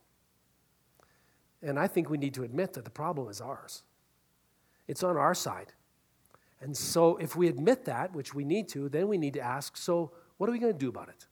And 1.62 1.78
I 1.78 1.86
think 1.86 2.08
we 2.08 2.16
need 2.16 2.32
to 2.34 2.44
admit 2.44 2.72
that 2.72 2.84
the 2.84 2.90
problem 2.90 3.28
is 3.28 3.40
ours, 3.42 3.82
it's 4.88 5.02
on 5.02 5.16
our 5.16 5.34
side. 5.34 5.72
And 6.62 6.76
so 6.76 7.16
if 7.16 7.36
we 7.36 7.48
admit 7.48 7.86
that, 7.86 8.14
which 8.14 8.34
we 8.34 8.44
need 8.44 8.68
to, 8.70 8.88
then 8.88 9.08
we 9.08 9.16
need 9.18 9.34
to 9.34 9.40
ask 9.40 9.76
so 9.76 10.12
what 10.38 10.48
are 10.48 10.52
we 10.52 10.58
going 10.58 10.72
to 10.72 10.78
do 10.78 10.88
about 10.88 11.10
it? 11.10 11.26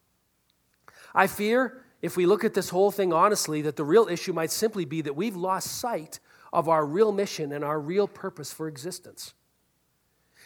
I 1.14 1.26
fear 1.26 1.84
if 2.00 2.16
we 2.16 2.26
look 2.26 2.44
at 2.44 2.54
this 2.54 2.68
whole 2.70 2.90
thing 2.90 3.12
honestly, 3.12 3.62
that 3.62 3.76
the 3.76 3.84
real 3.84 4.08
issue 4.08 4.32
might 4.32 4.50
simply 4.50 4.84
be 4.84 5.02
that 5.02 5.16
we've 5.16 5.36
lost 5.36 5.78
sight 5.78 6.20
of 6.52 6.68
our 6.68 6.86
real 6.86 7.12
mission 7.12 7.52
and 7.52 7.64
our 7.64 7.80
real 7.80 8.06
purpose 8.06 8.52
for 8.52 8.68
existence. 8.68 9.34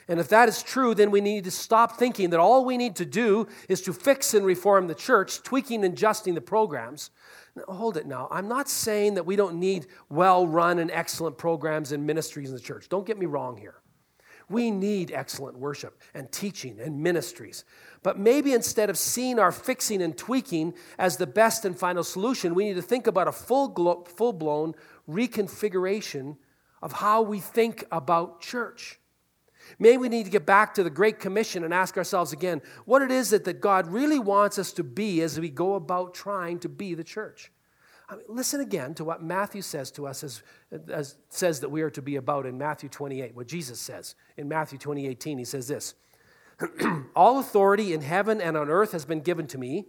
And 0.08 0.18
if 0.18 0.28
that 0.28 0.48
is 0.48 0.62
true, 0.62 0.94
then 0.94 1.10
we 1.10 1.20
need 1.20 1.44
to 1.44 1.50
stop 1.50 1.98
thinking 1.98 2.30
that 2.30 2.40
all 2.40 2.64
we 2.64 2.76
need 2.76 2.96
to 2.96 3.04
do 3.04 3.46
is 3.68 3.80
to 3.82 3.92
fix 3.92 4.34
and 4.34 4.44
reform 4.44 4.88
the 4.88 4.94
church, 4.94 5.42
tweaking 5.42 5.84
and 5.84 5.94
adjusting 5.94 6.34
the 6.34 6.40
programs. 6.40 7.10
Now, 7.54 7.64
hold 7.68 7.96
it 7.96 8.06
now. 8.06 8.28
I'm 8.30 8.48
not 8.48 8.68
saying 8.68 9.14
that 9.14 9.26
we 9.26 9.36
don't 9.36 9.60
need 9.60 9.86
well 10.08 10.46
run 10.46 10.78
and 10.78 10.90
excellent 10.90 11.38
programs 11.38 11.92
and 11.92 12.06
ministries 12.06 12.48
in 12.48 12.54
the 12.54 12.60
church. 12.60 12.88
Don't 12.88 13.06
get 13.06 13.18
me 13.18 13.26
wrong 13.26 13.56
here. 13.56 13.81
We 14.52 14.70
need 14.70 15.10
excellent 15.10 15.58
worship 15.58 16.00
and 16.14 16.30
teaching 16.30 16.78
and 16.78 17.02
ministries. 17.02 17.64
But 18.02 18.18
maybe 18.18 18.52
instead 18.52 18.90
of 18.90 18.98
seeing 18.98 19.38
our 19.38 19.52
fixing 19.52 20.02
and 20.02 20.16
tweaking 20.16 20.74
as 20.98 21.16
the 21.16 21.26
best 21.26 21.64
and 21.64 21.78
final 21.78 22.04
solution, 22.04 22.54
we 22.54 22.64
need 22.64 22.74
to 22.74 22.82
think 22.82 23.06
about 23.06 23.28
a 23.28 23.32
full, 23.32 24.04
full 24.04 24.32
blown 24.32 24.74
reconfiguration 25.08 26.36
of 26.82 26.92
how 26.92 27.22
we 27.22 27.40
think 27.40 27.84
about 27.90 28.40
church. 28.40 28.98
Maybe 29.78 29.96
we 29.96 30.08
need 30.08 30.24
to 30.24 30.30
get 30.30 30.44
back 30.44 30.74
to 30.74 30.82
the 30.82 30.90
Great 30.90 31.18
Commission 31.18 31.64
and 31.64 31.72
ask 31.72 31.96
ourselves 31.96 32.32
again 32.32 32.60
what 32.84 33.02
it 33.02 33.10
is 33.10 33.30
that, 33.30 33.44
that 33.44 33.60
God 33.60 33.86
really 33.86 34.18
wants 34.18 34.58
us 34.58 34.72
to 34.74 34.84
be 34.84 35.22
as 35.22 35.38
we 35.38 35.48
go 35.48 35.74
about 35.74 36.14
trying 36.14 36.58
to 36.60 36.68
be 36.68 36.94
the 36.94 37.04
church. 37.04 37.50
I 38.08 38.16
mean, 38.16 38.24
listen 38.28 38.60
again 38.60 38.94
to 38.94 39.04
what 39.04 39.22
Matthew 39.22 39.62
says 39.62 39.90
to 39.92 40.06
us 40.06 40.22
as, 40.22 40.42
as 40.88 41.16
says 41.28 41.60
that 41.60 41.70
we 41.70 41.82
are 41.82 41.90
to 41.90 42.02
be 42.02 42.16
about 42.16 42.46
in 42.46 42.58
Matthew 42.58 42.88
28, 42.88 43.34
what 43.34 43.46
Jesus 43.46 43.80
says 43.80 44.14
in 44.36 44.48
Matthew 44.48 44.78
20, 44.78 45.06
18. 45.06 45.38
He 45.38 45.44
says 45.44 45.68
this 45.68 45.94
All 47.16 47.38
authority 47.38 47.92
in 47.92 48.00
heaven 48.00 48.40
and 48.40 48.56
on 48.56 48.68
earth 48.68 48.92
has 48.92 49.04
been 49.04 49.20
given 49.20 49.46
to 49.48 49.58
me. 49.58 49.86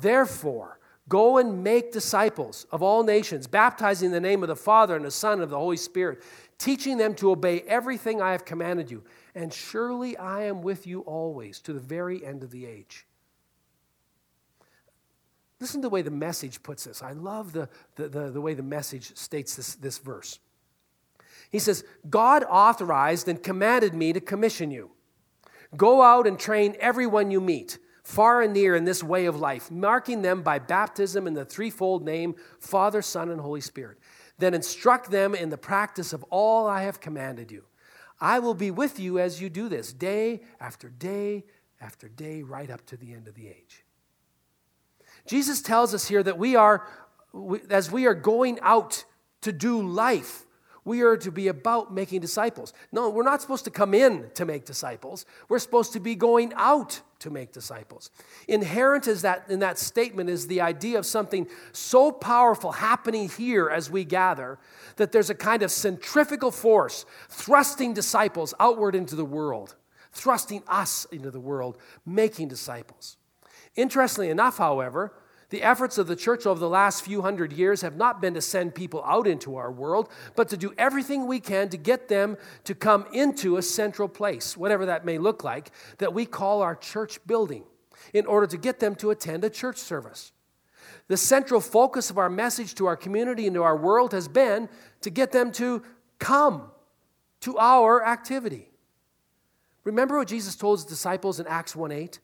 Therefore, 0.00 0.78
go 1.08 1.38
and 1.38 1.64
make 1.64 1.92
disciples 1.92 2.66
of 2.70 2.82
all 2.82 3.02
nations, 3.02 3.46
baptizing 3.46 4.06
in 4.06 4.12
the 4.12 4.20
name 4.20 4.42
of 4.42 4.48
the 4.48 4.56
Father 4.56 4.94
and 4.94 5.04
the 5.04 5.10
Son 5.10 5.34
and 5.34 5.42
of 5.42 5.50
the 5.50 5.58
Holy 5.58 5.76
Spirit, 5.76 6.22
teaching 6.58 6.98
them 6.98 7.14
to 7.14 7.30
obey 7.30 7.62
everything 7.62 8.22
I 8.22 8.32
have 8.32 8.44
commanded 8.44 8.90
you. 8.90 9.02
And 9.34 9.52
surely 9.52 10.16
I 10.16 10.44
am 10.44 10.62
with 10.62 10.86
you 10.86 11.00
always 11.00 11.60
to 11.60 11.72
the 11.72 11.80
very 11.80 12.24
end 12.24 12.42
of 12.42 12.50
the 12.50 12.66
age. 12.66 13.06
Listen 15.60 15.82
to 15.82 15.86
the 15.86 15.90
way 15.90 16.02
the 16.02 16.10
message 16.10 16.62
puts 16.62 16.84
this. 16.84 17.02
I 17.02 17.12
love 17.12 17.52
the, 17.52 17.68
the, 17.96 18.08
the, 18.08 18.30
the 18.30 18.40
way 18.40 18.54
the 18.54 18.62
message 18.62 19.14
states 19.16 19.56
this, 19.56 19.74
this 19.74 19.98
verse. 19.98 20.38
He 21.50 21.58
says, 21.58 21.84
God 22.08 22.44
authorized 22.48 23.28
and 23.28 23.42
commanded 23.42 23.94
me 23.94 24.12
to 24.12 24.20
commission 24.20 24.70
you. 24.70 24.90
Go 25.76 26.02
out 26.02 26.26
and 26.26 26.38
train 26.38 26.76
everyone 26.80 27.30
you 27.30 27.40
meet, 27.40 27.78
far 28.02 28.40
and 28.40 28.54
near, 28.54 28.74
in 28.74 28.84
this 28.84 29.02
way 29.02 29.26
of 29.26 29.38
life, 29.38 29.70
marking 29.70 30.22
them 30.22 30.42
by 30.42 30.58
baptism 30.58 31.26
in 31.26 31.34
the 31.34 31.44
threefold 31.44 32.04
name 32.04 32.34
Father, 32.58 33.02
Son, 33.02 33.30
and 33.30 33.40
Holy 33.40 33.60
Spirit. 33.60 33.98
Then 34.38 34.54
instruct 34.54 35.10
them 35.10 35.34
in 35.34 35.50
the 35.50 35.58
practice 35.58 36.12
of 36.12 36.24
all 36.30 36.66
I 36.66 36.82
have 36.82 37.00
commanded 37.00 37.50
you. 37.50 37.64
I 38.20 38.38
will 38.38 38.54
be 38.54 38.70
with 38.70 38.98
you 38.98 39.18
as 39.18 39.40
you 39.40 39.50
do 39.50 39.68
this, 39.68 39.92
day 39.92 40.40
after 40.58 40.88
day 40.88 41.44
after 41.80 42.08
day, 42.08 42.42
right 42.42 42.70
up 42.70 42.84
to 42.86 42.96
the 42.96 43.12
end 43.12 43.28
of 43.28 43.34
the 43.34 43.48
age. 43.48 43.84
Jesus 45.26 45.62
tells 45.62 45.94
us 45.94 46.08
here 46.08 46.22
that 46.22 46.38
we 46.38 46.56
are, 46.56 46.86
as 47.68 47.90
we 47.90 48.06
are 48.06 48.14
going 48.14 48.58
out 48.62 49.04
to 49.42 49.52
do 49.52 49.86
life, 49.86 50.46
we 50.84 51.02
are 51.02 51.16
to 51.18 51.30
be 51.30 51.48
about 51.48 51.92
making 51.92 52.20
disciples. 52.20 52.72
No, 52.90 53.10
we're 53.10 53.22
not 53.22 53.42
supposed 53.42 53.64
to 53.64 53.70
come 53.70 53.92
in 53.94 54.30
to 54.34 54.44
make 54.44 54.64
disciples. 54.64 55.26
We're 55.48 55.58
supposed 55.58 55.92
to 55.92 56.00
be 56.00 56.14
going 56.14 56.52
out 56.56 57.02
to 57.20 57.30
make 57.30 57.52
disciples. 57.52 58.10
Inherent 58.48 59.06
is 59.06 59.22
that, 59.22 59.44
in 59.50 59.58
that 59.60 59.78
statement 59.78 60.30
is 60.30 60.46
the 60.46 60.62
idea 60.62 60.98
of 60.98 61.04
something 61.04 61.46
so 61.72 62.10
powerful 62.10 62.72
happening 62.72 63.28
here 63.28 63.68
as 63.68 63.90
we 63.90 64.04
gather 64.04 64.58
that 64.96 65.12
there's 65.12 65.28
a 65.28 65.34
kind 65.34 65.62
of 65.62 65.70
centrifugal 65.70 66.50
force 66.50 67.04
thrusting 67.28 67.92
disciples 67.92 68.54
outward 68.58 68.94
into 68.94 69.14
the 69.14 69.24
world, 69.24 69.76
thrusting 70.12 70.62
us 70.66 71.04
into 71.12 71.30
the 71.30 71.40
world, 71.40 71.76
making 72.06 72.48
disciples. 72.48 73.18
Interestingly 73.80 74.28
enough, 74.28 74.58
however, 74.58 75.14
the 75.48 75.62
efforts 75.62 75.96
of 75.96 76.06
the 76.06 76.14
church 76.14 76.44
over 76.44 76.60
the 76.60 76.68
last 76.68 77.02
few 77.02 77.22
hundred 77.22 77.50
years 77.50 77.80
have 77.80 77.96
not 77.96 78.20
been 78.20 78.34
to 78.34 78.42
send 78.42 78.74
people 78.74 79.02
out 79.04 79.26
into 79.26 79.56
our 79.56 79.72
world, 79.72 80.10
but 80.36 80.50
to 80.50 80.58
do 80.58 80.74
everything 80.76 81.26
we 81.26 81.40
can 81.40 81.70
to 81.70 81.78
get 81.78 82.08
them 82.08 82.36
to 82.64 82.74
come 82.74 83.06
into 83.14 83.56
a 83.56 83.62
central 83.62 84.06
place, 84.06 84.54
whatever 84.54 84.84
that 84.84 85.06
may 85.06 85.16
look 85.16 85.42
like, 85.42 85.70
that 85.96 86.12
we 86.12 86.26
call 86.26 86.60
our 86.60 86.76
church 86.76 87.26
building, 87.26 87.64
in 88.12 88.26
order 88.26 88.46
to 88.46 88.58
get 88.58 88.80
them 88.80 88.94
to 88.96 89.10
attend 89.10 89.44
a 89.44 89.50
church 89.50 89.78
service. 89.78 90.32
The 91.08 91.16
central 91.16 91.62
focus 91.62 92.10
of 92.10 92.18
our 92.18 92.28
message 92.28 92.74
to 92.74 92.86
our 92.86 92.96
community 92.96 93.46
and 93.46 93.54
to 93.54 93.62
our 93.62 93.78
world 93.78 94.12
has 94.12 94.28
been 94.28 94.68
to 95.00 95.08
get 95.08 95.32
them 95.32 95.52
to 95.52 95.82
come 96.18 96.70
to 97.40 97.56
our 97.56 98.06
activity. 98.06 98.68
Remember 99.84 100.18
what 100.18 100.28
Jesus 100.28 100.54
told 100.54 100.80
his 100.80 100.84
disciples 100.84 101.40
in 101.40 101.46
Acts 101.46 101.74
1 101.74 101.90
8? 101.90 102.18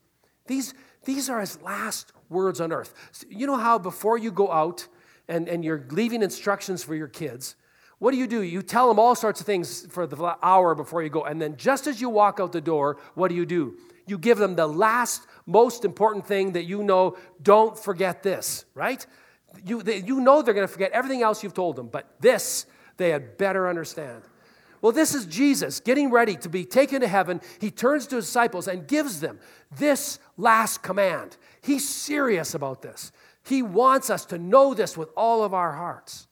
These, 0.46 0.74
these 1.06 1.30
are 1.30 1.40
his 1.40 1.60
last 1.62 2.12
words 2.28 2.60
on 2.60 2.72
earth. 2.72 2.92
You 3.30 3.46
know 3.46 3.56
how 3.56 3.78
before 3.78 4.18
you 4.18 4.30
go 4.30 4.52
out 4.52 4.86
and, 5.28 5.48
and 5.48 5.64
you're 5.64 5.86
leaving 5.90 6.22
instructions 6.22 6.84
for 6.84 6.94
your 6.94 7.08
kids, 7.08 7.56
what 7.98 8.10
do 8.10 8.18
you 8.18 8.26
do? 8.26 8.42
You 8.42 8.60
tell 8.60 8.88
them 8.88 8.98
all 8.98 9.14
sorts 9.14 9.40
of 9.40 9.46
things 9.46 9.86
for 9.86 10.06
the 10.06 10.36
hour 10.42 10.74
before 10.74 11.02
you 11.02 11.08
go. 11.08 11.24
And 11.24 11.40
then 11.40 11.56
just 11.56 11.86
as 11.86 12.00
you 12.00 12.10
walk 12.10 12.40
out 12.40 12.52
the 12.52 12.60
door, 12.60 12.98
what 13.14 13.28
do 13.28 13.34
you 13.34 13.46
do? 13.46 13.78
You 14.06 14.18
give 14.18 14.36
them 14.36 14.54
the 14.54 14.66
last, 14.66 15.26
most 15.46 15.84
important 15.84 16.26
thing 16.26 16.52
that 16.52 16.64
you 16.64 16.82
know, 16.82 17.16
don't 17.42 17.78
forget 17.78 18.22
this, 18.22 18.66
right? 18.74 19.04
You, 19.64 19.82
they, 19.82 19.98
you 20.02 20.20
know 20.20 20.42
they're 20.42 20.54
going 20.54 20.66
to 20.66 20.72
forget 20.72 20.92
everything 20.92 21.22
else 21.22 21.42
you've 21.42 21.54
told 21.54 21.76
them, 21.76 21.88
but 21.88 22.14
this 22.20 22.66
they 22.98 23.10
had 23.10 23.38
better 23.38 23.68
understand. 23.68 24.22
Well, 24.86 24.92
this 24.92 25.16
is 25.16 25.26
Jesus 25.26 25.80
getting 25.80 26.12
ready 26.12 26.36
to 26.36 26.48
be 26.48 26.64
taken 26.64 27.00
to 27.00 27.08
heaven. 27.08 27.40
He 27.60 27.72
turns 27.72 28.06
to 28.06 28.14
his 28.14 28.26
disciples 28.26 28.68
and 28.68 28.86
gives 28.86 29.18
them 29.18 29.40
this 29.76 30.20
last 30.36 30.80
command. 30.84 31.36
He's 31.60 31.88
serious 31.88 32.54
about 32.54 32.82
this. 32.82 33.10
He 33.44 33.62
wants 33.62 34.10
us 34.10 34.24
to 34.26 34.38
know 34.38 34.74
this 34.74 34.96
with 34.96 35.08
all 35.16 35.42
of 35.42 35.52
our 35.52 35.72
hearts. 35.72 36.28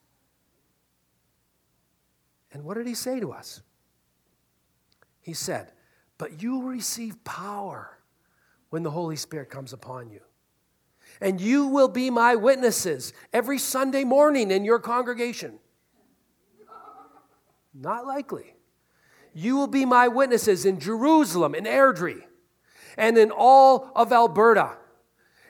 And 2.53 2.63
what 2.63 2.77
did 2.77 2.87
he 2.87 2.95
say 2.95 3.19
to 3.19 3.33
us? 3.33 3.61
He 5.21 5.33
said, 5.33 5.73
But 6.17 6.41
you 6.41 6.53
will 6.53 6.69
receive 6.69 7.25
power 7.25 7.99
when 8.71 8.85
the 8.85 8.93
Holy 8.93 9.17
Spirit 9.17 9.51
comes 9.51 9.73
upon 9.73 10.11
you. 10.11 10.21
And 11.21 11.41
you 11.41 11.67
will 11.67 11.89
be 11.89 12.09
my 12.09 12.37
witnesses 12.37 13.15
every 13.33 13.59
Sunday 13.59 14.05
morning 14.05 14.53
in 14.53 14.65
your 14.65 14.79
congregation. 14.79 15.59
Not 17.75 18.07
likely. 18.07 18.55
You 19.35 19.57
will 19.57 19.67
be 19.67 19.85
my 19.85 20.07
witnesses 20.07 20.65
in 20.65 20.79
Jerusalem, 20.79 21.55
in 21.55 21.65
Airdrie, 21.65 22.23
and 22.97 23.19
in 23.19 23.33
all 23.33 23.91
of 23.97 24.13
Alberta, 24.13 24.77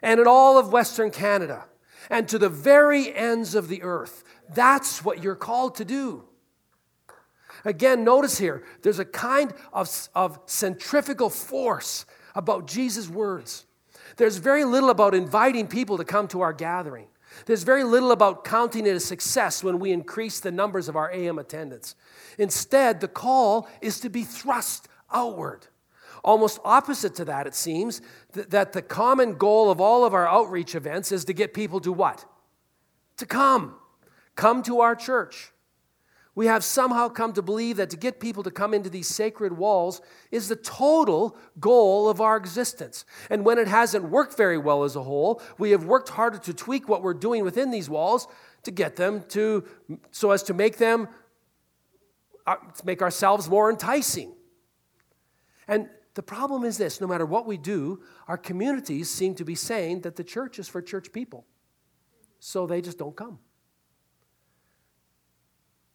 and 0.03 0.19
in 0.19 0.27
all 0.27 0.59
of 0.59 0.73
Western 0.73 1.11
Canada, 1.11 1.67
and 2.09 2.27
to 2.29 2.39
the 2.39 2.49
very 2.49 3.15
ends 3.15 3.55
of 3.55 3.69
the 3.69 3.83
earth. 3.83 4.25
That's 4.55 5.05
what 5.05 5.23
you're 5.23 5.35
called 5.35 5.75
to 5.77 5.85
do. 5.85 6.25
Again, 7.65 8.05
notice 8.05 8.39
here, 8.39 8.65
there's 8.83 8.99
a 8.99 9.05
kind 9.05 9.53
of, 9.73 10.09
of 10.15 10.39
centrifugal 10.47 11.31
force 11.31 12.05
about 12.35 12.67
Jesus' 12.67 13.09
words. 13.09 13.67
There's 14.17 14.37
very 14.37 14.65
little 14.65 14.91
about 14.91 15.15
inviting 15.15 15.67
people 15.67 15.99
to 15.99 16.05
come 16.05 16.29
to 16.29 16.41
our 16.41 16.53
gathering. 16.53 17.07
There's 17.47 17.63
very 17.63 17.85
little 17.85 18.13
about 18.13 18.45
counting 18.45 18.87
it 18.87 18.97
a 18.97 19.01
success 19.01 19.63
when 19.63 19.79
we 19.79 19.93
increase 19.93 20.41
the 20.41 20.51
numbers 20.51 20.89
of 20.89 20.97
our 20.97 21.11
AM 21.13 21.39
attendance. 21.39 21.95
Instead, 22.39 23.01
the 23.01 23.09
call 23.09 23.69
is 23.81 24.01
to 24.01 24.09
be 24.09 24.23
thrust 24.25 24.89
outward. 25.13 25.67
Almost 26.23 26.59
opposite 26.65 27.15
to 27.17 27.25
that, 27.27 27.47
it 27.47 27.55
seems, 27.55 28.01
th- 28.33 28.49
that 28.49 28.73
the 28.73 28.83
common 28.83 29.35
goal 29.35 29.71
of 29.71 29.81
all 29.81 30.05
of 30.05 30.15
our 30.15 30.27
outreach 30.27 30.75
events 30.75 31.13
is 31.13 31.25
to 31.27 31.33
get 31.33 31.53
people 31.53 31.81
to 31.81 31.93
what? 31.93 32.25
To 33.19 33.27
come. 33.27 33.77
Come 34.35 34.63
to 34.65 34.81
our 34.81 34.97
church. 34.97 35.53
We 36.35 36.47
have 36.47 36.65
somehow 36.65 37.09
come 37.09 37.33
to 37.35 37.43
believe 37.43 37.77
that 37.77 37.91
to 37.91 37.97
get 37.97 38.19
people 38.19 38.43
to 38.43 38.51
come 38.51 38.75
into 38.75 38.91
these 38.91 39.07
sacred 39.07 39.57
walls 39.57 40.01
is 40.33 40.49
the 40.49 40.57
total 40.57 41.37
goal 41.61 42.09
of 42.09 42.21
our 42.21 42.37
existence. 42.37 43.05
And 43.31 43.45
when 43.45 43.59
it 43.59 43.69
hasn't 43.69 44.05
worked 44.05 44.37
very 44.37 44.59
well 44.59 44.83
as 44.83 44.97
a 44.97 45.03
whole, 45.03 45.41
we 45.59 45.71
have 45.71 45.85
worked 45.85 46.09
harder 46.09 46.39
to 46.39 46.53
tweak 46.53 46.89
what 46.89 47.03
we're 47.03 47.15
doing 47.15 47.45
within 47.45 47.71
these 47.71 47.89
walls 47.89 48.27
to 48.65 48.73
get 48.73 48.97
them 48.97 49.23
to, 49.29 49.65
so 50.11 50.33
as 50.33 50.43
to 50.45 50.55
make 50.55 50.79
them, 50.79 51.07
uh, 52.47 52.57
to 52.57 52.87
make 52.87 53.01
ourselves 53.01 53.49
more 53.49 53.71
enticing. 53.71 54.35
And 55.69 55.89
the 56.15 56.23
problem 56.23 56.65
is 56.65 56.79
this 56.79 57.01
no 57.01 57.07
matter 57.07 57.27
what 57.27 57.47
we 57.47 57.57
do, 57.57 58.03
our 58.27 58.39
communities 58.39 59.09
seem 59.09 59.37
to 59.37 59.45
be 59.45 59.55
saying 59.55 60.01
that 60.01 60.17
the 60.17 60.25
church 60.25 60.59
is 60.59 60.69
for 60.69 60.83
church 60.83 61.13
people. 61.13 61.47
So 62.41 62.67
they 62.67 62.81
just 62.81 62.99
don't 62.99 63.17
come. 63.17 63.39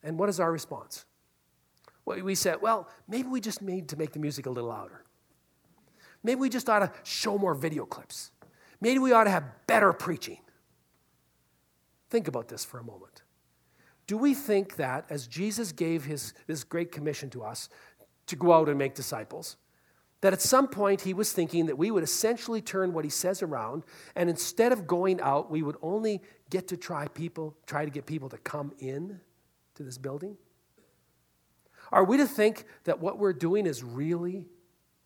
And 0.04 0.18
what 0.18 0.30
is 0.30 0.40
our 0.40 0.52
response? 0.52 1.06
Well, 2.06 2.22
we 2.22 2.36
said, 2.36 2.62
well, 2.62 2.88
maybe 3.08 3.28
we 3.28 3.42
just 3.42 3.62
need 3.62 3.90
to 3.90 3.98
make 3.98 4.14
the 4.14 4.20
music 4.20 4.46
a 4.46 4.50
little 4.50 4.70
louder. 4.70 5.04
Maybe 6.24 6.40
we 6.40 6.50
just 6.50 6.70
ought 6.70 6.80
to 6.80 6.92
show 7.04 7.38
more 7.38 7.54
video 7.54 7.86
clips. 7.86 8.32
Maybe 8.82 9.00
we 9.00 9.12
ought 9.12 9.26
to 9.26 9.30
have 9.30 9.44
better 9.68 9.94
preaching. 9.94 10.40
Think 12.10 12.28
about 12.28 12.48
this 12.48 12.66
for 12.66 12.80
a 12.80 12.84
moment. 12.84 13.24
Do 14.08 14.18
we 14.18 14.34
think 14.34 14.78
that 14.78 15.06
as 15.10 15.28
Jesus 15.28 15.72
gave 15.72 16.06
his, 16.06 16.34
this 16.48 16.64
great 16.64 16.92
commission 16.92 17.30
to 17.32 17.44
us 17.44 17.70
to 18.26 18.36
go 18.36 18.54
out 18.54 18.70
and 18.70 18.78
make 18.78 18.96
disciples, 18.96 19.58
that 20.22 20.34
at 20.34 20.42
some 20.42 20.68
point 20.68 21.02
he 21.02 21.14
was 21.14 21.32
thinking 21.32 21.68
that 21.68 21.78
we 21.78 21.92
would 21.92 22.04
essentially 22.04 22.62
turn 22.62 22.92
what 22.92 23.06
he 23.06 23.10
says 23.10 23.42
around, 23.42 23.84
and 24.16 24.30
instead 24.30 24.72
of 24.72 24.88
going 24.88 25.22
out, 25.22 25.52
we 25.52 25.62
would 25.62 25.78
only 25.82 26.22
get 26.50 26.68
to 26.70 26.78
try 26.78 27.08
people, 27.08 27.56
try 27.68 27.86
to 27.86 27.92
get 27.92 28.06
people 28.06 28.30
to 28.30 28.38
come 28.40 28.74
in? 28.80 29.22
To 29.80 29.84
this 29.84 29.98
building? 29.98 30.36
Are 31.92 32.04
we 32.04 32.18
to 32.18 32.28
think 32.28 32.66
that 32.84 33.00
what 33.00 33.18
we're 33.18 33.34
doing 33.34 33.66
is 33.66 33.82
really, 33.82 34.46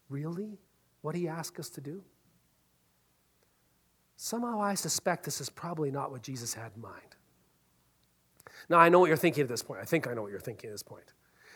really 0.09 0.57
what 1.01 1.13
he 1.13 1.27
asked 1.27 1.59
us 1.59 1.69
to 1.69 1.81
do? 1.81 2.03
Somehow 4.17 4.59
I 4.59 4.73
suspect 4.73 5.25
this 5.25 5.39
is 5.39 5.49
probably 5.49 5.91
not 5.91 6.11
what 6.11 6.23
Jesus 6.23 6.55
had 6.55 6.71
in 6.75 6.81
mind. 6.81 7.15
Now, 8.67 8.79
I 8.79 8.89
know 8.89 8.99
what 8.99 9.07
you're 9.07 9.15
thinking 9.15 9.43
at 9.43 9.47
this 9.47 9.61
point. 9.61 9.79
I 9.79 9.85
think 9.85 10.07
I 10.07 10.13
know 10.15 10.23
what 10.23 10.31
you're 10.31 10.39
thinking 10.39 10.69
at 10.69 10.73
this 10.73 10.83
point. 10.83 11.05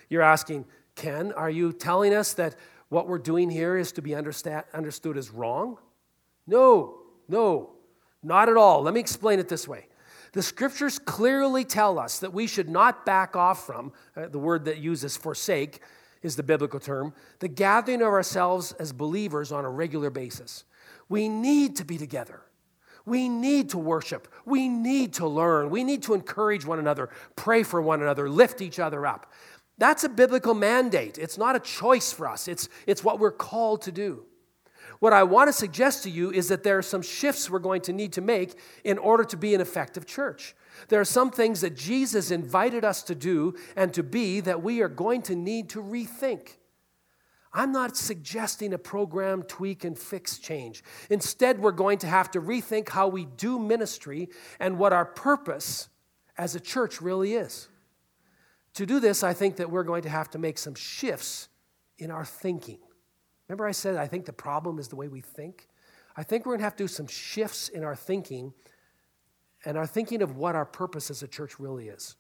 You're 0.09 0.21
asking, 0.21 0.65
Ken, 0.95 1.31
are 1.31 1.49
you 1.49 1.73
telling 1.73 2.13
us 2.13 2.33
that 2.35 2.55
what 2.89 3.07
we're 3.07 3.17
doing 3.17 3.49
here 3.49 3.77
is 3.77 3.91
to 3.93 4.01
be 4.03 4.13
understood 4.13 5.17
as 5.17 5.31
wrong? 5.31 5.79
No, 6.45 6.99
no, 7.27 7.71
not 8.21 8.47
at 8.47 8.57
all. 8.57 8.83
Let 8.83 8.93
me 8.93 8.99
explain 8.99 9.39
it 9.39 9.49
this 9.49 9.67
way. 9.67 9.87
The 10.33 10.43
scriptures 10.43 10.99
clearly 10.99 11.63
tell 11.65 11.97
us 11.99 12.19
that 12.19 12.33
we 12.33 12.47
should 12.47 12.69
not 12.69 13.05
back 13.05 13.35
off 13.35 13.65
from, 13.65 13.93
uh, 14.15 14.27
the 14.27 14.39
word 14.39 14.65
that 14.65 14.77
uses 14.77 15.17
forsake 15.17 15.81
is 16.21 16.35
the 16.35 16.43
biblical 16.43 16.79
term, 16.79 17.13
the 17.39 17.47
gathering 17.47 18.01
of 18.01 18.07
ourselves 18.07 18.73
as 18.73 18.91
believers 18.91 19.51
on 19.51 19.65
a 19.65 19.69
regular 19.69 20.09
basis. 20.09 20.65
We 21.09 21.29
need 21.29 21.75
to 21.77 21.85
be 21.85 21.97
together. 21.97 22.41
We 23.05 23.29
need 23.29 23.69
to 23.69 23.77
worship. 23.77 24.27
We 24.45 24.67
need 24.67 25.13
to 25.13 25.27
learn. 25.27 25.69
We 25.69 25.85
need 25.85 26.03
to 26.03 26.13
encourage 26.13 26.65
one 26.65 26.79
another, 26.79 27.09
pray 27.35 27.63
for 27.63 27.81
one 27.81 28.01
another, 28.01 28.29
lift 28.29 28.61
each 28.61 28.79
other 28.79 29.05
up. 29.05 29.31
That's 29.77 30.03
a 30.03 30.09
biblical 30.09 30.53
mandate. 30.53 31.17
It's 31.17 31.37
not 31.37 31.55
a 31.55 31.59
choice 31.59 32.11
for 32.11 32.27
us, 32.27 32.47
it's, 32.47 32.67
it's 32.85 33.03
what 33.03 33.19
we're 33.19 33.31
called 33.31 33.83
to 33.83 33.91
do. 33.91 34.25
What 34.99 35.13
I 35.13 35.23
want 35.23 35.47
to 35.47 35.53
suggest 35.53 36.03
to 36.03 36.09
you 36.09 36.31
is 36.31 36.47
that 36.47 36.63
there 36.63 36.77
are 36.77 36.83
some 36.83 37.01
shifts 37.01 37.49
we're 37.49 37.59
going 37.59 37.81
to 37.81 37.93
need 37.93 38.13
to 38.13 38.21
make 38.21 38.59
in 38.83 38.97
order 38.97 39.23
to 39.25 39.37
be 39.37 39.53
an 39.53 39.61
effective 39.61 40.05
church. 40.05 40.55
There 40.89 40.99
are 40.99 41.05
some 41.05 41.31
things 41.31 41.61
that 41.61 41.75
Jesus 41.75 42.31
invited 42.31 42.83
us 42.83 43.03
to 43.03 43.15
do 43.15 43.55
and 43.75 43.93
to 43.93 44.03
be 44.03 44.39
that 44.41 44.63
we 44.63 44.81
are 44.81 44.89
going 44.89 45.21
to 45.23 45.35
need 45.35 45.69
to 45.69 45.81
rethink. 45.81 46.57
I'm 47.53 47.71
not 47.71 47.95
suggesting 47.95 48.73
a 48.73 48.77
program 48.77 49.43
tweak 49.43 49.83
and 49.83 49.97
fix 49.97 50.37
change. 50.37 50.83
Instead, 51.09 51.59
we're 51.59 51.71
going 51.71 51.97
to 51.99 52.07
have 52.07 52.29
to 52.31 52.41
rethink 52.41 52.89
how 52.89 53.07
we 53.07 53.25
do 53.25 53.57
ministry 53.57 54.29
and 54.59 54.77
what 54.77 54.93
our 54.93 55.05
purpose 55.05 55.89
as 56.37 56.55
a 56.55 56.59
church 56.59 57.01
really 57.01 57.33
is. 57.33 57.67
To 58.75 58.85
do 58.85 58.99
this, 58.99 59.23
I 59.23 59.33
think 59.33 59.55
that 59.55 59.71
we're 59.71 59.83
going 59.83 60.03
to 60.03 60.09
have 60.09 60.29
to 60.31 60.37
make 60.37 60.59
some 60.59 60.75
shifts 60.75 61.49
in 61.97 62.11
our 62.11 62.25
thinking. 62.25 62.77
Remember, 63.47 63.65
I 63.65 63.71
said 63.71 63.95
I 63.95 64.07
think 64.07 64.25
the 64.25 64.33
problem 64.33 64.79
is 64.79 64.87
the 64.87 64.95
way 64.95 65.07
we 65.07 65.21
think? 65.21 65.67
I 66.15 66.23
think 66.23 66.45
we're 66.45 66.53
going 66.53 66.59
to 66.59 66.65
have 66.65 66.75
to 66.77 66.83
do 66.83 66.87
some 66.87 67.07
shifts 67.07 67.69
in 67.69 67.83
our 67.83 67.95
thinking 67.95 68.53
and 69.65 69.77
our 69.77 69.87
thinking 69.87 70.21
of 70.21 70.35
what 70.35 70.55
our 70.55 70.65
purpose 70.65 71.09
as 71.09 71.23
a 71.23 71.27
church 71.27 71.59
really 71.59 71.89
is. 71.89 72.15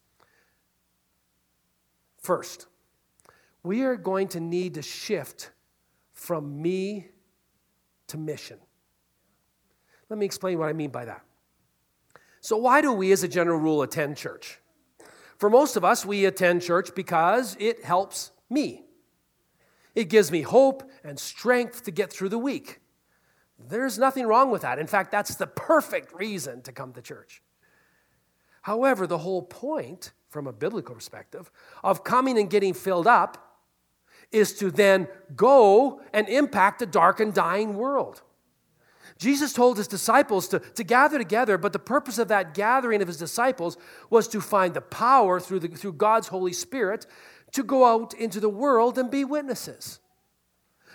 First, 2.21 2.67
we 3.63 3.83
are 3.83 3.95
going 3.95 4.27
to 4.29 4.39
need 4.39 4.75
to 4.75 4.81
shift 4.81 5.51
from 6.13 6.61
me 6.61 7.07
to 8.07 8.17
mission. 8.17 8.57
Let 10.09 10.19
me 10.19 10.25
explain 10.25 10.57
what 10.57 10.69
I 10.69 10.73
mean 10.73 10.89
by 10.89 11.05
that. 11.05 11.21
So, 12.41 12.57
why 12.57 12.81
do 12.81 12.93
we, 12.93 13.11
as 13.11 13.23
a 13.23 13.27
general 13.27 13.59
rule, 13.59 13.81
attend 13.81 14.15
church? 14.17 14.59
For 15.37 15.49
most 15.49 15.75
of 15.75 15.83
us, 15.83 16.05
we 16.05 16.25
attend 16.25 16.61
church 16.61 16.95
because 16.95 17.57
it 17.59 17.83
helps 17.83 18.31
me. 18.49 18.86
It 19.97 20.09
gives 20.09 20.31
me 20.31 20.43
hope 20.43 20.83
and 21.03 21.17
strength 21.17 21.85
to 21.85 21.91
get 21.91 22.13
through 22.13 22.29
the 22.29 22.37
week. 22.37 22.81
There's 23.57 23.97
nothing 23.97 24.27
wrong 24.27 24.51
with 24.51 24.61
that. 24.61 24.77
In 24.77 24.85
fact, 24.85 25.11
that's 25.11 25.33
the 25.33 25.47
perfect 25.47 26.13
reason 26.13 26.61
to 26.61 26.71
come 26.71 26.93
to 26.93 27.01
church. 27.01 27.41
However, 28.61 29.07
the 29.07 29.17
whole 29.17 29.41
point, 29.41 30.11
from 30.29 30.45
a 30.45 30.53
biblical 30.53 30.93
perspective, 30.93 31.49
of 31.83 32.03
coming 32.03 32.37
and 32.37 32.47
getting 32.47 32.75
filled 32.75 33.07
up 33.07 33.63
is 34.31 34.53
to 34.59 34.69
then 34.69 35.07
go 35.35 35.99
and 36.13 36.29
impact 36.29 36.83
a 36.83 36.85
dark 36.85 37.19
and 37.19 37.33
dying 37.33 37.73
world. 37.73 38.21
Jesus 39.17 39.51
told 39.51 39.77
his 39.77 39.87
disciples 39.87 40.47
to, 40.49 40.59
to 40.59 40.83
gather 40.83 41.17
together, 41.17 41.57
but 41.57 41.73
the 41.73 41.79
purpose 41.79 42.19
of 42.19 42.27
that 42.27 42.53
gathering 42.53 43.01
of 43.01 43.07
his 43.07 43.17
disciples 43.17 43.77
was 44.11 44.27
to 44.27 44.41
find 44.41 44.75
the 44.75 44.81
power 44.81 45.39
through, 45.39 45.61
the, 45.61 45.69
through 45.69 45.93
God's 45.93 46.27
Holy 46.27 46.53
Spirit 46.53 47.07
to 47.53 47.63
go 47.63 47.85
out 47.85 48.13
into 48.13 48.39
the 48.39 48.49
world 48.49 48.97
and 48.97 49.09
be 49.09 49.23
witnesses. 49.23 49.99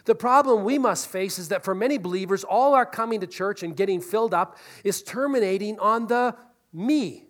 The 0.05 0.15
problem 0.15 0.65
we 0.65 0.79
must 0.79 1.07
face 1.07 1.39
is 1.39 1.49
that 1.49 1.65
for 1.65 1.75
many 1.75 1.97
believers, 1.97 2.45
all 2.45 2.75
our 2.75 2.87
coming 2.87 3.21
to 3.21 3.27
church 3.27 3.63
and 3.63 3.77
getting 3.77 4.01
filled 4.01 4.35
up 4.35 4.59
is 4.83 5.03
terminating 5.03 5.79
on 5.79 6.09
the 6.09 6.37
me. 6.73 7.27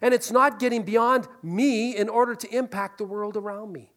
And 0.00 0.14
it's 0.14 0.30
not 0.30 0.58
getting 0.58 0.82
beyond 0.82 1.28
me 1.42 1.96
in 1.96 2.08
order 2.08 2.34
to 2.34 2.56
impact 2.56 2.98
the 2.98 3.04
world 3.04 3.36
around 3.36 3.72
me. 3.72 3.92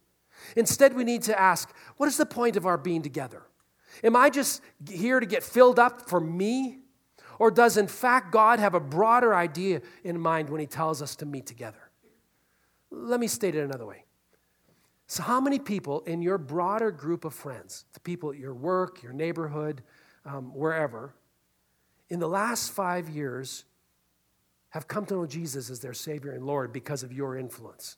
Instead, 0.56 0.96
we 0.96 1.04
need 1.04 1.22
to 1.24 1.40
ask 1.40 1.74
what 1.98 2.08
is 2.08 2.18
the 2.18 2.26
point 2.26 2.58
of 2.58 2.66
our 2.66 2.78
being 2.78 3.02
together? 3.02 3.44
Am 4.04 4.16
I 4.16 4.30
just 4.30 4.62
here 4.90 5.20
to 5.20 5.26
get 5.26 5.44
filled 5.44 5.80
up 5.80 6.10
for 6.10 6.20
me? 6.20 6.80
Or 7.40 7.52
does, 7.52 7.78
in 7.78 7.88
fact, 7.88 8.32
God 8.32 8.60
have 8.60 8.74
a 8.74 8.80
broader 8.80 9.34
idea 9.34 9.82
in 10.04 10.20
mind 10.20 10.50
when 10.50 10.60
He 10.60 10.68
tells 10.68 11.02
us 11.02 11.16
to 11.18 11.26
meet 11.26 11.46
together? 11.46 11.90
Let 12.92 13.20
me 13.20 13.28
state 13.28 13.56
it 13.56 13.64
another 13.64 13.86
way. 13.86 14.03
So, 15.08 15.24
how 15.24 15.42
many 15.42 15.60
people 15.60 16.02
in 16.02 16.22
your 16.22 16.38
broader 16.38 16.92
group 16.92 17.26
of 17.26 17.34
friends, 17.34 17.86
the 17.94 18.00
people 18.00 18.32
at 18.32 18.38
your 18.38 18.54
work, 18.54 19.04
your 19.04 19.14
neighborhood, 19.14 19.84
um, 20.26 20.54
wherever, 20.54 21.14
in 22.10 22.20
the 22.20 22.28
last 22.28 22.72
five 22.72 23.10
years, 23.10 23.66
have 24.70 24.88
come 24.88 25.06
to 25.06 25.14
know 25.14 25.26
Jesus 25.26 25.70
as 25.70 25.82
their 25.82 25.94
Savior 25.94 26.32
and 26.32 26.46
Lord 26.46 26.74
because 26.74 27.04
of 27.04 27.12
your 27.12 27.38
influence? 27.38 27.98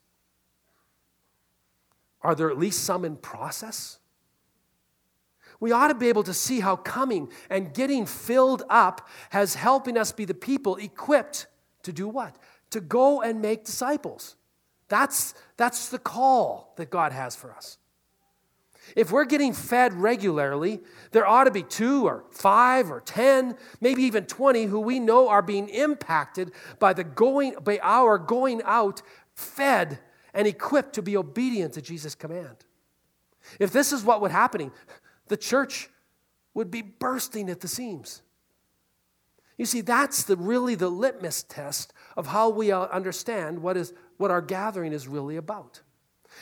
Are 2.22 2.36
there 2.36 2.50
at 2.50 2.58
least 2.58 2.84
some 2.84 3.06
in 3.06 3.18
process? 3.18 4.00
We 5.60 5.72
ought 5.72 5.88
to 5.88 5.96
be 5.96 6.10
able 6.10 6.24
to 6.24 6.34
see 6.34 6.60
how 6.60 6.76
coming 6.76 7.30
and 7.50 7.74
getting 7.74 8.06
filled 8.06 8.64
up 8.70 9.08
has 9.30 9.56
helping 9.56 9.98
us 9.98 10.12
be 10.12 10.26
the 10.26 10.34
people 10.34 10.76
equipped 10.76 11.48
to 11.84 11.94
do 11.94 12.08
what? 12.08 12.36
To 12.72 12.82
go 12.82 13.22
and 13.22 13.42
make 13.42 13.64
disciples. 13.64 14.36
That's, 14.88 15.34
that's 15.58 15.90
the 15.90 16.00
call 16.00 16.74
that 16.78 16.90
God 16.90 17.12
has 17.12 17.36
for 17.36 17.52
us. 17.52 17.78
If 18.96 19.12
we're 19.12 19.26
getting 19.26 19.54
fed 19.54 19.94
regularly, 19.94 20.82
there 21.12 21.26
ought 21.26 21.46
to 21.46 21.52
be 21.52 21.64
two 21.64 22.06
or 22.06 22.24
five 22.32 22.92
or 22.92 23.02
10, 23.02 23.56
maybe 23.82 24.04
even 24.04 24.26
20 24.26 24.66
who 24.66 24.80
we 24.80 25.00
know 25.00 25.28
are 25.28 25.42
being 25.42 25.70
impacted 25.70 26.52
by, 26.78 26.94
the 26.94 27.04
going, 27.04 27.56
by 27.64 27.80
our 27.82 28.20
going 28.20 28.62
out 28.64 29.02
fed 29.34 30.00
and 30.34 30.48
equipped 30.48 30.94
to 30.94 31.02
be 31.02 31.18
obedient 31.18 31.74
to 31.74 31.82
Jesus' 31.82 32.14
command. 32.14 32.58
If 33.60 33.72
this 33.72 33.92
is 33.92 34.04
what 34.04 34.22
would 34.22 34.32
happening, 34.32 34.72
the 35.28 35.38
church 35.38 35.90
would 36.54 36.70
be 36.70 36.82
bursting 36.82 37.50
at 37.50 37.62
the 37.62 37.68
seams. 37.68 38.22
You 39.58 39.66
see, 39.66 39.82
that's 39.82 40.24
the, 40.24 40.36
really 40.36 40.76
the 40.76 40.90
litmus 40.90 41.44
test 41.44 41.94
of 42.18 42.28
how 42.28 42.50
we 42.50 42.72
uh, 42.72 42.82
understand 42.88 43.62
what, 43.62 43.78
is, 43.78 43.94
what 44.18 44.32
our 44.32 44.42
gathering 44.42 44.94
is 44.94 45.08
really 45.08 45.38
about. 45.38 45.82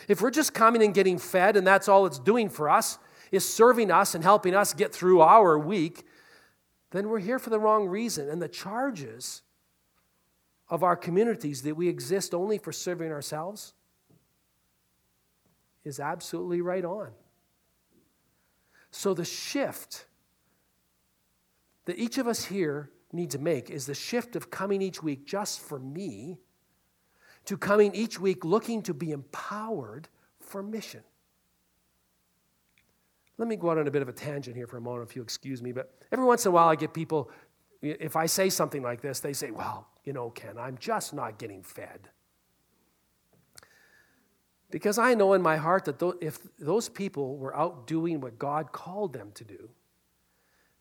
If 0.07 0.21
we're 0.21 0.31
just 0.31 0.53
coming 0.53 0.81
and 0.83 0.93
getting 0.93 1.17
fed 1.17 1.55
and 1.55 1.65
that's 1.65 1.88
all 1.88 2.05
it's 2.05 2.19
doing 2.19 2.49
for 2.49 2.69
us, 2.69 2.97
is 3.31 3.51
serving 3.51 3.89
us 3.89 4.13
and 4.13 4.23
helping 4.23 4.53
us 4.53 4.73
get 4.73 4.93
through 4.93 5.21
our 5.21 5.57
week, 5.57 6.05
then 6.91 7.09
we're 7.09 7.19
here 7.19 7.39
for 7.39 7.49
the 7.49 7.59
wrong 7.59 7.88
reason. 7.88 8.29
And 8.29 8.39
the 8.39 8.47
charges 8.47 9.41
of 10.69 10.83
our 10.83 10.95
communities 10.95 11.63
that 11.63 11.75
we 11.75 11.88
exist 11.88 12.36
only 12.36 12.59
for 12.59 12.71
serving 12.71 13.12
ourselves 13.12 13.73
is 15.83 15.99
absolutely 15.99 16.62
right 16.62 16.86
on. 16.86 17.09
So 18.91 19.15
the 19.15 19.25
shift 19.25 20.05
that 21.86 21.97
each 21.97 22.19
of 22.19 22.27
us 22.27 22.45
here 22.45 22.91
need 23.12 23.31
to 23.31 23.39
make 23.39 23.71
is 23.71 23.88
the 23.88 23.95
shift 23.95 24.36
of 24.36 24.51
coming 24.51 24.81
each 24.81 25.01
week 25.01 25.25
just 25.25 25.59
for 25.59 25.79
me 25.79 26.38
to 27.45 27.58
coming 27.58 27.93
each 27.93 28.19
week 28.19 28.45
looking 28.45 28.82
to 28.84 28.93
be 28.93 29.12
empowered 29.12 30.08
for 30.39 30.63
mission. 30.63 31.01
Let 33.38 33.47
me 33.47 33.56
go 33.56 33.71
out 33.71 33.77
on 33.77 33.88
a 33.88 33.91
bit 33.91 34.01
of 34.01 34.10
a 34.10 34.13
tangent 34.13 34.56
here 34.56 34.67
for 34.67 34.77
a 34.77 34.82
moment, 34.82 35.10
if 35.10 35.15
you'll 35.15 35.23
excuse 35.23 35.62
me. 35.62 35.71
But 35.71 35.91
every 36.12 36.25
once 36.25 36.45
in 36.45 36.49
a 36.49 36.51
while, 36.51 36.69
I 36.69 36.75
get 36.75 36.93
people, 36.93 37.32
if 37.82 38.15
I 38.15 38.27
say 38.27 38.49
something 38.49 38.84
like 38.84 39.01
this, 39.01 39.19
they 39.19 39.34
say, 39.34 39.51
Well, 39.51 39.88
you 40.03 40.13
know, 40.13 40.29
Ken, 40.29 40.58
I'm 40.58 40.77
just 40.77 41.13
not 41.13 41.39
getting 41.39 41.63
fed. 41.63 42.10
Because 44.69 44.97
I 44.97 45.13
know 45.13 45.34
in 45.34 45.41
my 45.41 45.58
heart 45.58 45.86
that 45.86 46.17
if 46.19 46.39
those 46.58 46.89
people 46.89 47.38
were 47.38 47.56
out 47.56 47.86
doing 47.86 48.21
what 48.21 48.39
God 48.39 48.71
called 48.71 49.13
them 49.13 49.32
to 49.36 49.43
do, 49.43 49.69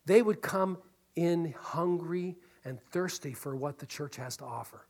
they 0.05 0.21
would 0.21 0.41
come 0.41 0.79
in 1.15 1.53
hungry 1.59 2.35
and 2.65 2.81
thirsty 2.91 3.33
for 3.33 3.55
what 3.55 3.77
the 3.79 3.85
church 3.85 4.15
has 4.15 4.37
to 4.37 4.45
offer. 4.45 4.87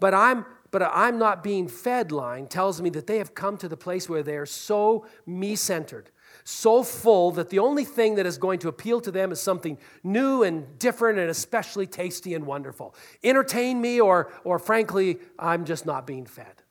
But 0.00 0.14
I'm 0.14 0.44
but 0.72 0.82
I'm 0.82 1.18
not 1.18 1.44
being 1.44 1.68
fed 1.68 2.10
line 2.10 2.46
tells 2.46 2.80
me 2.80 2.88
that 2.90 3.06
they 3.06 3.18
have 3.18 3.34
come 3.34 3.58
to 3.58 3.68
the 3.68 3.76
place 3.76 4.08
where 4.08 4.22
they 4.22 4.38
are 4.38 4.46
so 4.46 5.06
me 5.26 5.54
centered, 5.54 6.10
so 6.44 6.82
full 6.82 7.30
that 7.32 7.50
the 7.50 7.58
only 7.58 7.84
thing 7.84 8.14
that 8.14 8.24
is 8.24 8.38
going 8.38 8.58
to 8.60 8.68
appeal 8.68 8.98
to 9.02 9.10
them 9.10 9.30
is 9.32 9.40
something 9.40 9.76
new 10.02 10.42
and 10.42 10.78
different 10.78 11.18
and 11.18 11.28
especially 11.28 11.86
tasty 11.86 12.32
and 12.32 12.46
wonderful. 12.46 12.94
Entertain 13.22 13.82
me, 13.82 14.00
or, 14.00 14.32
or 14.44 14.58
frankly, 14.58 15.18
I'm 15.38 15.66
just 15.66 15.84
not 15.84 16.06
being 16.06 16.24
fed. 16.24 16.62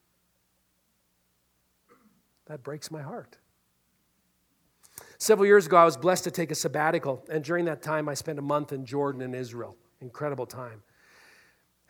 That 2.48 2.64
breaks 2.64 2.90
my 2.90 3.04
heart. 3.04 3.38
Several 5.20 5.46
years 5.46 5.68
ago, 5.68 5.78
I 5.78 5.86
was 5.86 5.96
blessed 5.96 6.24
to 6.24 6.32
take 6.32 6.50
a 6.50 6.56
sabbatical, 6.56 7.24
and 7.30 7.44
during 7.44 7.66
that 7.66 7.84
time, 7.84 8.10
I 8.10 8.16
spent 8.16 8.40
a 8.40 8.42
month 8.42 8.74
in 8.74 8.84
Jordan 8.84 9.22
and 9.22 9.36
Israel. 9.36 9.78
Incredible 10.02 10.48
time. 10.48 10.82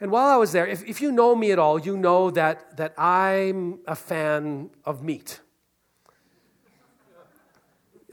And 0.02 0.10
while 0.12 0.28
I 0.28 0.36
was 0.36 0.52
there, 0.52 0.66
if, 0.66 0.84
if 0.84 1.00
you 1.00 1.12
know 1.12 1.36
me 1.36 1.52
at 1.52 1.60
all, 1.60 1.80
you 1.80 1.96
know 1.96 2.32
that, 2.32 2.76
that 2.78 3.00
I'm 3.00 3.80
a 3.86 3.96
fan 3.96 4.72
of 4.84 5.04
meat. 5.04 5.40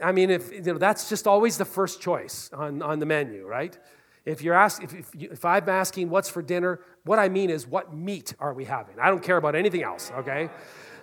I 0.01 0.11
mean, 0.11 0.29
if, 0.29 0.51
you 0.53 0.61
know, 0.61 0.77
that's 0.77 1.09
just 1.09 1.25
always 1.25 1.57
the 1.57 1.65
first 1.65 1.99
choice 1.99 2.51
on, 2.53 2.83
on 2.83 2.99
the 2.99 3.07
menu, 3.07 3.45
right? 3.45 3.77
If, 4.23 4.43
you're 4.43 4.53
ask, 4.53 4.83
if, 4.83 4.93
if, 4.93 5.09
you, 5.15 5.29
if 5.31 5.43
I'm 5.43 5.67
asking 5.67 6.11
what's 6.11 6.29
for 6.29 6.43
dinner, 6.43 6.79
what 7.05 7.17
I 7.17 7.27
mean 7.27 7.49
is 7.49 7.65
what 7.65 7.91
meat 7.91 8.35
are 8.39 8.53
we 8.53 8.65
having? 8.65 8.99
I 8.99 9.09
don't 9.09 9.23
care 9.23 9.37
about 9.37 9.55
anything 9.55 9.81
else, 9.81 10.11
okay? 10.19 10.49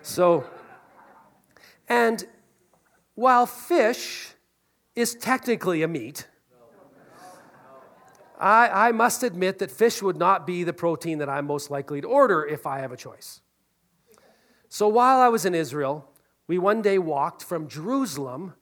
So, 0.02 0.48
and 1.88 2.24
while 3.16 3.46
fish 3.46 4.34
is 4.94 5.16
technically 5.16 5.82
a 5.82 5.88
meat, 5.88 6.28
I, 8.38 8.88
I 8.88 8.92
must 8.92 9.22
admit 9.22 9.58
that 9.58 9.70
fish 9.70 10.02
would 10.02 10.16
not 10.16 10.46
be 10.46 10.64
the 10.64 10.72
protein 10.72 11.18
that 11.18 11.28
I'm 11.28 11.46
most 11.46 11.70
likely 11.70 12.00
to 12.00 12.06
order 12.06 12.44
if 12.44 12.66
I 12.66 12.78
have 12.80 12.92
a 12.92 12.96
choice. 12.96 13.40
So 14.68 14.88
while 14.88 15.20
I 15.20 15.28
was 15.28 15.44
in 15.44 15.54
Israel, 15.54 16.10
we 16.46 16.58
one 16.58 16.82
day 16.82 16.98
walked 16.98 17.42
from 17.42 17.68
Jerusalem 17.68 18.54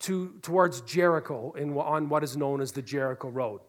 to, 0.00 0.38
towards 0.42 0.80
Jericho 0.82 1.52
in, 1.52 1.76
on 1.76 2.08
what 2.08 2.24
is 2.24 2.36
known 2.36 2.60
as 2.60 2.72
the 2.72 2.82
Jericho 2.82 3.28
Road. 3.28 3.60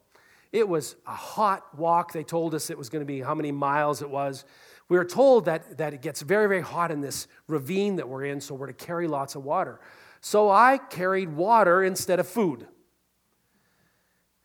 It 0.51 0.67
was 0.67 0.95
a 1.07 1.15
hot 1.15 1.77
walk. 1.77 2.13
They 2.13 2.23
told 2.23 2.53
us 2.53 2.69
it 2.69 2.77
was 2.77 2.89
going 2.89 3.01
to 3.01 3.05
be 3.05 3.21
how 3.21 3.35
many 3.35 3.51
miles 3.51 4.01
it 4.01 4.09
was. 4.09 4.45
We 4.89 4.97
were 4.97 5.05
told 5.05 5.45
that, 5.45 5.77
that 5.77 5.93
it 5.93 6.01
gets 6.01 6.21
very, 6.21 6.47
very 6.47 6.61
hot 6.61 6.91
in 6.91 7.01
this 7.01 7.27
ravine 7.47 7.95
that 7.95 8.07
we're 8.07 8.25
in, 8.25 8.41
so 8.41 8.53
we're 8.53 8.67
to 8.67 8.73
carry 8.73 9.07
lots 9.07 9.35
of 9.35 9.43
water. 9.43 9.79
So 10.21 10.49
I 10.49 10.77
carried 10.77 11.29
water 11.29 11.83
instead 11.83 12.19
of 12.19 12.27
food. 12.27 12.67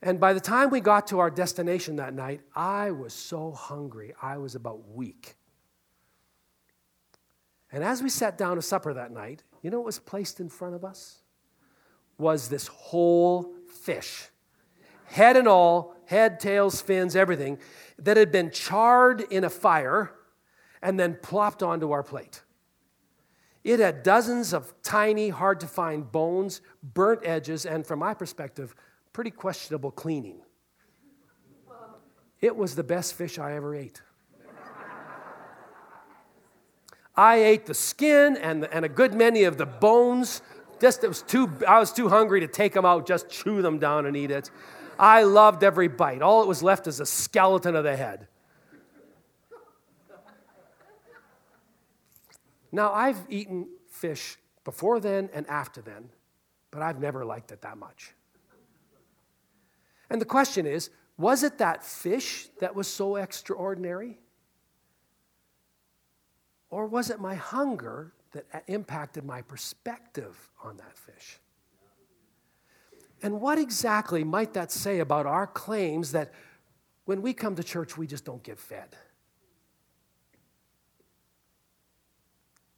And 0.00 0.20
by 0.20 0.32
the 0.32 0.40
time 0.40 0.70
we 0.70 0.80
got 0.80 1.08
to 1.08 1.18
our 1.18 1.30
destination 1.30 1.96
that 1.96 2.14
night, 2.14 2.40
I 2.54 2.92
was 2.92 3.12
so 3.12 3.50
hungry, 3.50 4.14
I 4.22 4.36
was 4.38 4.54
about 4.54 4.88
weak. 4.88 5.34
And 7.72 7.84
as 7.84 8.02
we 8.02 8.08
sat 8.08 8.38
down 8.38 8.56
to 8.56 8.62
supper 8.62 8.94
that 8.94 9.10
night, 9.10 9.42
you 9.62 9.70
know 9.70 9.78
what 9.78 9.86
was 9.86 9.98
placed 9.98 10.40
in 10.40 10.48
front 10.48 10.74
of 10.74 10.84
us? 10.84 11.18
Was 12.16 12.48
this 12.48 12.68
whole 12.68 13.54
fish, 13.66 14.28
head 15.06 15.36
and 15.36 15.48
all, 15.48 15.96
head, 16.06 16.40
tails, 16.40 16.80
fins, 16.80 17.14
everything, 17.14 17.58
that 17.98 18.16
had 18.16 18.32
been 18.32 18.50
charred 18.50 19.20
in 19.20 19.44
a 19.44 19.50
fire 19.50 20.12
and 20.80 20.98
then 20.98 21.18
plopped 21.22 21.62
onto 21.62 21.90
our 21.90 22.02
plate. 22.02 22.42
It 23.64 23.80
had 23.80 24.02
dozens 24.02 24.54
of 24.54 24.72
tiny, 24.82 25.28
hard 25.28 25.60
to 25.60 25.66
find 25.66 26.10
bones, 26.10 26.60
burnt 26.82 27.20
edges, 27.24 27.66
and 27.66 27.86
from 27.86 27.98
my 27.98 28.14
perspective, 28.14 28.74
pretty 29.18 29.32
questionable 29.32 29.90
cleaning. 29.90 30.38
It 32.40 32.54
was 32.54 32.76
the 32.76 32.84
best 32.84 33.14
fish 33.14 33.36
I 33.36 33.54
ever 33.54 33.74
ate. 33.74 34.00
I 37.16 37.34
ate 37.38 37.66
the 37.66 37.74
skin 37.74 38.36
and, 38.36 38.64
and 38.66 38.84
a 38.84 38.88
good 38.88 39.14
many 39.14 39.42
of 39.42 39.58
the 39.58 39.66
bones. 39.66 40.40
Just 40.80 41.02
it 41.02 41.08
was 41.08 41.22
too, 41.22 41.50
I 41.66 41.80
was 41.80 41.92
too 41.92 42.08
hungry 42.08 42.38
to 42.38 42.46
take 42.46 42.74
them 42.74 42.84
out, 42.84 43.08
just 43.08 43.28
chew 43.28 43.60
them 43.60 43.80
down 43.80 44.06
and 44.06 44.16
eat 44.16 44.30
it. 44.30 44.52
I 45.00 45.24
loved 45.24 45.64
every 45.64 45.88
bite. 45.88 46.22
All 46.22 46.40
it 46.44 46.46
was 46.46 46.62
left 46.62 46.86
is 46.86 47.00
a 47.00 47.06
skeleton 47.06 47.74
of 47.74 47.82
the 47.82 47.96
head. 47.96 48.28
Now, 52.70 52.92
I've 52.92 53.18
eaten 53.28 53.66
fish 53.90 54.36
before 54.62 55.00
then 55.00 55.28
and 55.34 55.44
after 55.48 55.82
then, 55.82 56.10
but 56.70 56.82
I've 56.82 57.00
never 57.00 57.24
liked 57.24 57.50
it 57.50 57.62
that 57.62 57.78
much. 57.78 58.14
And 60.10 60.20
the 60.20 60.26
question 60.26 60.66
is 60.66 60.90
was 61.16 61.42
it 61.42 61.58
that 61.58 61.84
fish 61.84 62.48
that 62.60 62.74
was 62.74 62.86
so 62.86 63.16
extraordinary? 63.16 64.18
Or 66.70 66.86
was 66.86 67.10
it 67.10 67.18
my 67.18 67.34
hunger 67.34 68.12
that 68.32 68.64
impacted 68.66 69.24
my 69.24 69.42
perspective 69.42 70.50
on 70.62 70.76
that 70.76 70.96
fish? 70.96 71.38
And 73.22 73.40
what 73.40 73.58
exactly 73.58 74.22
might 74.22 74.54
that 74.54 74.70
say 74.70 75.00
about 75.00 75.26
our 75.26 75.46
claims 75.46 76.12
that 76.12 76.32
when 77.04 77.20
we 77.20 77.32
come 77.32 77.56
to 77.56 77.64
church, 77.64 77.96
we 77.96 78.06
just 78.06 78.24
don't 78.24 78.42
get 78.42 78.58
fed? 78.58 78.96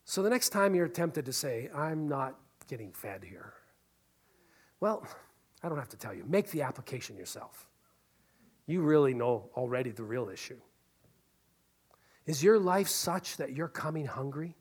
So 0.04 0.22
the 0.22 0.30
next 0.30 0.48
time 0.48 0.74
you're 0.74 0.88
tempted 0.88 1.26
to 1.26 1.32
say, 1.32 1.68
I'm 1.74 2.08
not 2.08 2.36
getting 2.68 2.92
fed 2.92 3.22
here, 3.22 3.52
well, 4.80 5.06
I 5.62 5.68
don't 5.68 5.78
have 5.78 5.88
to 5.90 5.96
tell 5.96 6.14
you. 6.14 6.24
Make 6.26 6.50
the 6.50 6.62
application 6.62 7.16
yourself. 7.16 7.66
You 8.66 8.82
really 8.82 9.14
know 9.14 9.50
already 9.56 9.90
the 9.90 10.04
real 10.04 10.28
issue. 10.28 10.58
Is 12.26 12.42
your 12.42 12.58
life 12.58 12.88
such 12.88 13.36
that 13.38 13.52
you're 13.52 13.68
coming 13.68 14.06
hungry? 14.06 14.56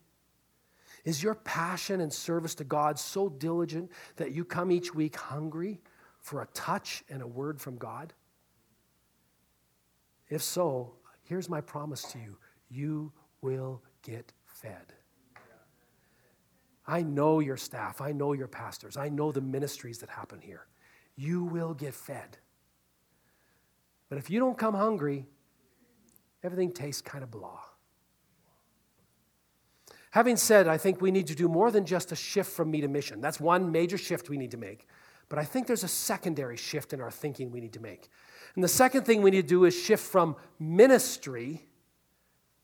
Is 1.05 1.23
your 1.23 1.35
passion 1.35 2.01
and 2.01 2.11
service 2.11 2.55
to 2.55 2.63
God 2.63 2.99
so 2.99 3.29
diligent 3.29 3.91
that 4.17 4.31
you 4.31 4.43
come 4.43 4.71
each 4.71 4.93
week 4.93 5.15
hungry 5.15 5.79
for 6.19 6.41
a 6.41 6.47
touch 6.47 7.03
and 7.09 7.21
a 7.21 7.27
word 7.27 7.61
from 7.61 7.77
God? 7.77 8.13
If 10.29 10.41
so, 10.43 10.93
here's 11.23 11.49
my 11.49 11.61
promise 11.61 12.03
to 12.11 12.19
you 12.19 12.37
you 12.69 13.11
will 13.41 13.81
get 14.03 14.31
fed. 14.45 14.93
I 16.85 17.03
know 17.03 17.39
your 17.39 17.57
staff, 17.57 18.01
I 18.01 18.11
know 18.11 18.33
your 18.33 18.47
pastors, 18.47 18.97
I 18.97 19.09
know 19.09 19.31
the 19.31 19.41
ministries 19.41 19.99
that 19.99 20.09
happen 20.09 20.41
here. 20.41 20.65
You 21.19 21.43
will 21.43 21.73
get 21.73 21.93
fed. 21.93 22.37
But 24.07 24.19
if 24.19 24.29
you 24.29 24.39
don't 24.39 24.57
come 24.57 24.73
hungry, 24.73 25.25
everything 26.41 26.71
tastes 26.71 27.01
kind 27.01 27.25
of 27.25 27.29
blah. 27.29 27.59
Having 30.11 30.37
said, 30.37 30.69
I 30.69 30.77
think 30.77 31.01
we 31.01 31.11
need 31.11 31.27
to 31.27 31.35
do 31.35 31.49
more 31.49 31.71
than 31.71 31.85
just 31.85 32.13
a 32.13 32.15
shift 32.15 32.49
from 32.49 32.71
me 32.71 32.79
to 32.79 32.87
mission. 32.87 33.19
That's 33.19 33.37
one 33.37 33.69
major 33.69 33.97
shift 33.97 34.29
we 34.29 34.37
need 34.37 34.51
to 34.51 34.57
make. 34.57 34.87
But 35.27 35.39
I 35.39 35.43
think 35.43 35.67
there's 35.67 35.83
a 35.83 35.89
secondary 35.89 36.55
shift 36.55 36.93
in 36.93 37.01
our 37.01 37.11
thinking 37.11 37.51
we 37.51 37.59
need 37.59 37.73
to 37.73 37.81
make. 37.81 38.07
And 38.55 38.63
the 38.63 38.69
second 38.69 39.03
thing 39.03 39.21
we 39.21 39.29
need 39.29 39.41
to 39.41 39.47
do 39.47 39.65
is 39.65 39.77
shift 39.77 40.05
from 40.05 40.37
ministry 40.57 41.67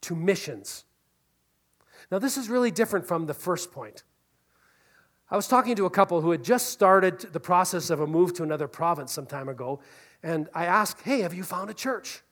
to 0.00 0.16
missions. 0.16 0.86
Now, 2.10 2.18
this 2.18 2.38
is 2.38 2.48
really 2.48 2.70
different 2.70 3.06
from 3.06 3.26
the 3.26 3.34
first 3.34 3.70
point. 3.70 4.02
I 5.28 5.36
was 5.36 5.48
talking 5.48 5.74
to 5.76 5.86
a 5.86 5.90
couple 5.90 6.20
who 6.20 6.30
had 6.30 6.44
just 6.44 6.68
started 6.68 7.20
the 7.20 7.40
process 7.40 7.90
of 7.90 8.00
a 8.00 8.06
move 8.06 8.32
to 8.34 8.44
another 8.44 8.68
province 8.68 9.12
some 9.12 9.26
time 9.26 9.48
ago, 9.48 9.80
and 10.22 10.48
I 10.54 10.66
asked, 10.66 11.02
Hey, 11.02 11.20
have 11.20 11.34
you 11.34 11.42
found 11.42 11.68
a 11.70 11.74
church? 11.74 12.22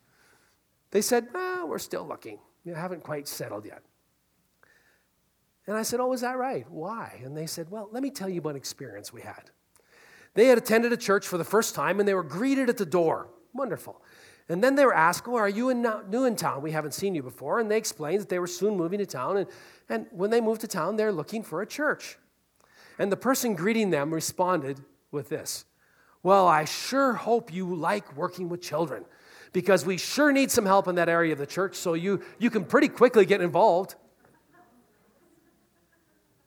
They 0.91 1.01
said, 1.01 1.27
well, 1.33 1.67
We're 1.67 1.79
still 1.79 2.07
looking. 2.07 2.39
We 2.63 2.71
haven't 2.71 3.03
quite 3.03 3.27
settled 3.27 3.65
yet. 3.65 3.83
And 5.67 5.75
I 5.75 5.83
said, 5.83 5.99
Oh, 5.99 6.13
is 6.13 6.21
that 6.21 6.37
right? 6.37 6.65
Why? 6.69 7.19
And 7.23 7.35
they 7.35 7.47
said, 7.47 7.69
Well, 7.69 7.89
let 7.91 8.01
me 8.01 8.11
tell 8.11 8.29
you 8.29 8.39
about 8.39 8.51
an 8.51 8.55
experience 8.55 9.11
we 9.11 9.21
had. 9.21 9.49
They 10.33 10.47
had 10.47 10.57
attended 10.57 10.93
a 10.93 10.97
church 10.97 11.27
for 11.27 11.37
the 11.37 11.43
first 11.43 11.75
time 11.75 11.99
and 11.99 12.07
they 12.07 12.13
were 12.13 12.23
greeted 12.23 12.69
at 12.69 12.77
the 12.77 12.85
door. 12.85 13.29
Wonderful. 13.53 14.01
And 14.47 14.63
then 14.63 14.75
they 14.75 14.85
were 14.85 14.93
asked, 14.93 15.27
Oh, 15.27 15.35
are 15.35 15.49
you 15.49 15.69
in, 15.69 15.85
new 16.09 16.25
in 16.25 16.35
town? 16.35 16.61
We 16.61 16.71
haven't 16.71 16.93
seen 16.93 17.15
you 17.15 17.23
before. 17.23 17.59
And 17.59 17.69
they 17.69 17.77
explained 17.77 18.21
that 18.21 18.29
they 18.29 18.39
were 18.39 18.47
soon 18.47 18.77
moving 18.77 18.99
to 18.99 19.05
town. 19.05 19.37
And, 19.37 19.47
and 19.89 20.07
when 20.11 20.29
they 20.29 20.39
moved 20.39 20.61
to 20.61 20.67
town, 20.67 20.95
they're 20.95 21.11
looking 21.11 21.43
for 21.43 21.61
a 21.61 21.67
church. 21.67 22.17
And 22.97 23.11
the 23.11 23.17
person 23.17 23.55
greeting 23.55 23.89
them 23.89 24.13
responded 24.13 24.81
with 25.11 25.29
this 25.29 25.65
Well, 26.23 26.47
I 26.47 26.65
sure 26.65 27.13
hope 27.13 27.53
you 27.53 27.75
like 27.75 28.15
working 28.15 28.49
with 28.49 28.61
children 28.61 29.05
because 29.53 29.85
we 29.85 29.97
sure 29.97 30.31
need 30.31 30.51
some 30.51 30.65
help 30.65 30.87
in 30.87 30.95
that 30.95 31.09
area 31.09 31.31
of 31.31 31.39
the 31.39 31.47
church 31.47 31.75
so 31.75 31.93
you, 31.93 32.21
you 32.39 32.49
can 32.49 32.65
pretty 32.65 32.89
quickly 32.89 33.25
get 33.25 33.41
involved. 33.41 33.95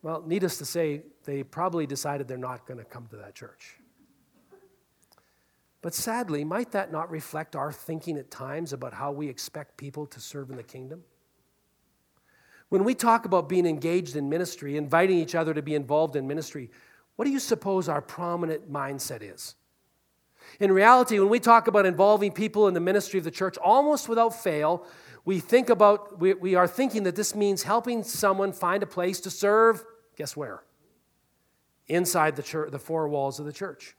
Well, 0.03 0.23
needless 0.27 0.59
to 0.59 0.65
say, 0.65 1.03
they 1.25 1.43
probably 1.43 1.87
decided 1.87 2.29
they're 2.29 2.37
not 2.37 2.67
going 2.67 2.79
to 2.79 2.85
come 2.85 3.07
to 3.09 3.17
that 3.17 3.35
church. 3.35 3.77
But 5.81 5.95
sadly, 5.95 6.45
might 6.45 6.73
that 6.73 6.93
not 6.93 7.11
reflect 7.11 7.57
our 7.57 7.73
thinking 7.73 8.17
at 8.19 8.31
times 8.31 8.73
about 8.73 8.93
how 8.93 9.13
we 9.13 9.29
expect 9.29 9.77
people 9.77 10.07
to 10.07 10.21
serve 10.21 10.51
in 10.51 10.57
the 10.57 10.63
kingdom? 10.63 11.03
When 12.69 12.85
we 12.85 12.95
talk 12.95 13.25
about 13.25 13.49
being 13.49 13.67
engaged 13.67 14.17
in 14.17 14.29
ministry, 14.29 14.77
inviting 14.77 15.19
each 15.19 15.35
other 15.35 15.55
to 15.55 15.63
be 15.63 15.75
involved 15.75 16.17
in 16.17 16.27
ministry, 16.27 16.71
what 17.17 17.25
do 17.25 17.31
you 17.31 17.41
suppose 17.41 17.89
our 17.89 18.03
prominent 18.03 18.71
mindset 18.71 19.23
is? 19.23 19.55
In 20.61 20.73
reality, 20.73 21.19
when 21.19 21.29
we 21.29 21.41
talk 21.41 21.67
about 21.67 21.87
involving 21.87 22.33
people 22.33 22.69
in 22.69 22.75
the 22.75 22.81
ministry 22.81 23.19
of 23.19 23.25
the 23.25 23.31
church, 23.31 23.57
almost 23.59 24.09
without 24.09 24.31
fail, 24.31 24.85
we 25.25 25.41
think 25.41 25.69
about, 25.69 26.19
we, 26.21 26.35
we 26.35 26.55
are 26.55 26.67
thinking 26.67 27.03
that 27.05 27.17
this 27.17 27.35
means 27.35 27.63
helping 27.63 28.03
someone 28.03 28.53
find 28.53 28.83
a 28.83 28.87
place 28.87 29.21
to 29.21 29.31
serve, 29.31 29.85
guess 30.17 30.37
where? 30.37 30.63
Inside 31.87 32.37
the, 32.37 32.43
church, 32.43 32.71
the 32.71 32.79
four 32.79 33.09
walls 33.09 33.39
of 33.39 33.47
the 33.47 33.53
church. 33.53 33.95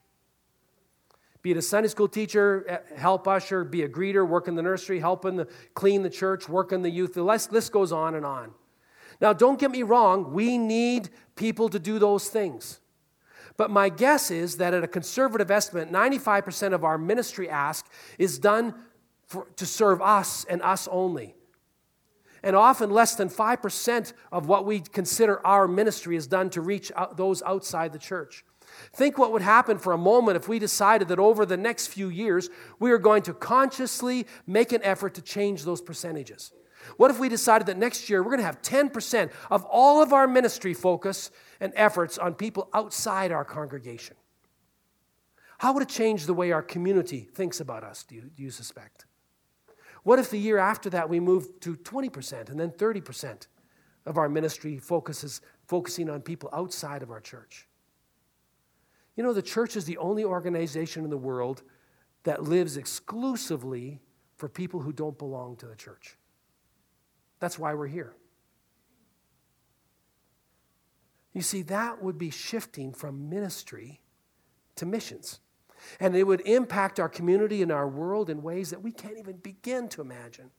Be 1.41 1.51
it 1.51 1.58
a 1.58 1.62
Sunday 1.62 1.88
school 1.88 2.08
teacher, 2.08 2.65
eh, 2.67 2.97
help 2.97 3.27
usher, 3.27 3.63
be 3.63 3.84
a 3.84 3.89
greeter, 3.89 4.27
work 4.27 4.47
in 4.47 4.55
the 4.55 4.62
nursery, 4.62 4.99
help 4.99 5.23
in 5.25 5.38
the, 5.38 5.47
clean 5.73 6.03
the 6.03 6.10
church, 6.10 6.49
work 6.49 6.71
in 6.71 6.82
the 6.82 6.89
youth. 6.89 7.13
The 7.13 7.23
list, 7.23 7.51
list 7.51 7.71
goes 7.71 7.91
on 7.91 8.15
and 8.15 8.25
on. 8.25 8.53
Now, 9.21 9.34
don't 9.34 9.60
get 9.60 9.71
me 9.71 9.84
wrong, 9.84 10.34
we 10.34 10.58
need 10.58 11.10
people 11.36 11.69
to 11.69 11.79
do 11.79 11.99
those 11.99 12.29
things. 12.29 12.79
But 13.58 13.69
my 13.69 13.89
guess 13.89 14.32
is 14.32 14.58
that 14.58 14.73
at 14.73 14.84
a 14.84 14.88
conservative 14.88 15.51
estimate, 15.51 15.91
95% 15.91 16.73
of 16.73 16.86
our 16.86 16.97
ministry 16.97 17.49
ask 17.49 17.86
is 18.17 18.39
done 18.39 18.73
for, 19.25 19.47
to 19.58 19.65
serve 19.65 20.01
us 20.01 20.45
and 20.45 20.62
us 20.62 20.88
only. 20.89 21.36
And 22.41 22.55
often 22.55 22.89
less 22.89 23.15
than 23.15 23.29
5% 23.29 24.13
of 24.32 24.47
what 24.47 24.65
we 24.65 24.79
consider 24.79 25.45
our 25.45 25.67
ministry 25.67 26.15
is 26.15 26.25
done 26.25 26.49
to 26.51 26.62
reach 26.62 26.89
out 26.95 27.17
those 27.17 27.43
outside 27.43 27.91
the 27.91 27.99
church. 27.99 28.45
Think 28.93 29.17
what 29.17 29.34
would 29.34 29.41
happen 29.41 29.77
for 29.77 29.91
a 29.93 29.97
moment 29.97 30.38
if 30.38 30.47
we 30.47 30.58
decided 30.58 31.10
that 31.10 31.19
over 31.19 31.45
the 31.45 31.58
next 31.58 31.88
few 31.88 32.08
years 32.08 32.49
we 32.79 32.91
are 32.91 32.97
going 32.97 33.23
to 33.23 33.34
consciously 33.34 34.25
make 34.47 34.71
an 34.71 34.82
effort 34.84 35.15
to 35.15 35.21
change 35.21 35.63
those 35.63 35.82
percentages. 35.82 36.53
What 36.97 37.11
if 37.11 37.19
we 37.19 37.29
decided 37.29 37.67
that 37.67 37.77
next 37.77 38.09
year 38.09 38.21
we're 38.21 38.31
going 38.31 38.39
to 38.39 38.45
have 38.45 38.61
10% 38.61 39.31
of 39.49 39.65
all 39.65 40.01
of 40.01 40.13
our 40.13 40.27
ministry 40.27 40.73
focus 40.73 41.31
and 41.59 41.73
efforts 41.75 42.17
on 42.17 42.35
people 42.35 42.69
outside 42.73 43.31
our 43.31 43.45
congregation? 43.45 44.15
How 45.59 45.73
would 45.73 45.83
it 45.83 45.89
change 45.89 46.25
the 46.25 46.33
way 46.33 46.51
our 46.51 46.61
community 46.61 47.27
thinks 47.33 47.59
about 47.59 47.83
us, 47.83 48.03
do 48.03 48.15
you, 48.15 48.21
do 48.35 48.43
you 48.43 48.49
suspect? 48.49 49.05
What 50.03 50.19
if 50.19 50.29
the 50.29 50.39
year 50.39 50.57
after 50.57 50.89
that 50.91 51.09
we 51.09 51.19
move 51.19 51.59
to 51.59 51.75
20% 51.75 52.49
and 52.49 52.59
then 52.59 52.71
30% 52.71 53.47
of 54.05 54.17
our 54.17 54.29
ministry 54.29 54.77
focuses 54.77 55.41
focusing 55.67 56.09
on 56.09 56.21
people 56.21 56.49
outside 56.53 57.03
of 57.03 57.11
our 57.11 57.19
church? 57.19 57.67
You 59.17 59.23
know, 59.23 59.33
the 59.33 59.41
church 59.41 59.75
is 59.75 59.83
the 59.83 59.97
only 59.97 60.23
organization 60.23 61.03
in 61.03 61.09
the 61.09 61.17
world 61.17 61.63
that 62.23 62.43
lives 62.43 62.77
exclusively 62.77 63.99
for 64.37 64.47
people 64.47 64.79
who 64.79 64.93
don't 64.93 65.17
belong 65.17 65.57
to 65.57 65.65
the 65.65 65.75
church. 65.75 66.17
That's 67.39 67.58
why 67.58 67.73
we're 67.73 67.88
here. 67.88 68.13
You 71.34 71.41
see, 71.41 71.62
that 71.63 72.04
would 72.04 72.17
be 72.17 72.32
shifting 72.32 72.91
from 72.91 73.30
ministry 73.30 74.02
to 74.75 74.86
missions. 74.86 75.39
And 75.99 76.15
it 76.15 76.23
would 76.23 76.41
impact 76.41 76.99
our 76.99 77.08
community 77.08 77.62
and 77.62 77.71
our 77.71 77.88
world 77.88 78.30
in 78.30 78.41
ways 78.41 78.71
that 78.71 78.82
we 78.82 78.91
can't 78.91 79.17
even 79.17 79.38
begin 79.38 79.88
to 79.89 80.02
imagine. 80.02 80.52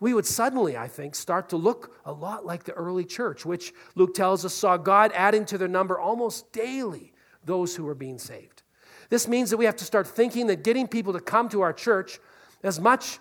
We 0.00 0.12
would 0.12 0.26
suddenly, 0.26 0.76
I 0.76 0.88
think, 0.88 1.14
start 1.14 1.48
to 1.50 1.56
look 1.56 2.00
a 2.04 2.12
lot 2.12 2.44
like 2.44 2.64
the 2.64 2.72
early 2.72 3.04
church, 3.04 3.46
which 3.46 3.72
Luke 3.94 4.14
tells 4.14 4.44
us 4.44 4.52
saw 4.52 4.76
God 4.76 5.12
adding 5.14 5.44
to 5.46 5.56
their 5.56 5.68
number 5.68 5.98
almost 5.98 6.52
daily 6.52 7.12
those 7.44 7.76
who 7.76 7.84
were 7.84 7.94
being 7.94 8.18
saved. 8.18 8.62
This 9.08 9.28
means 9.28 9.50
that 9.50 9.56
we 9.56 9.64
have 9.64 9.76
to 9.76 9.84
start 9.84 10.06
thinking 10.06 10.48
that 10.48 10.64
getting 10.64 10.88
people 10.88 11.12
to 11.12 11.20
come 11.20 11.48
to 11.50 11.60
our 11.60 11.72
church, 11.72 12.18
as 12.62 12.80
much 12.80 13.18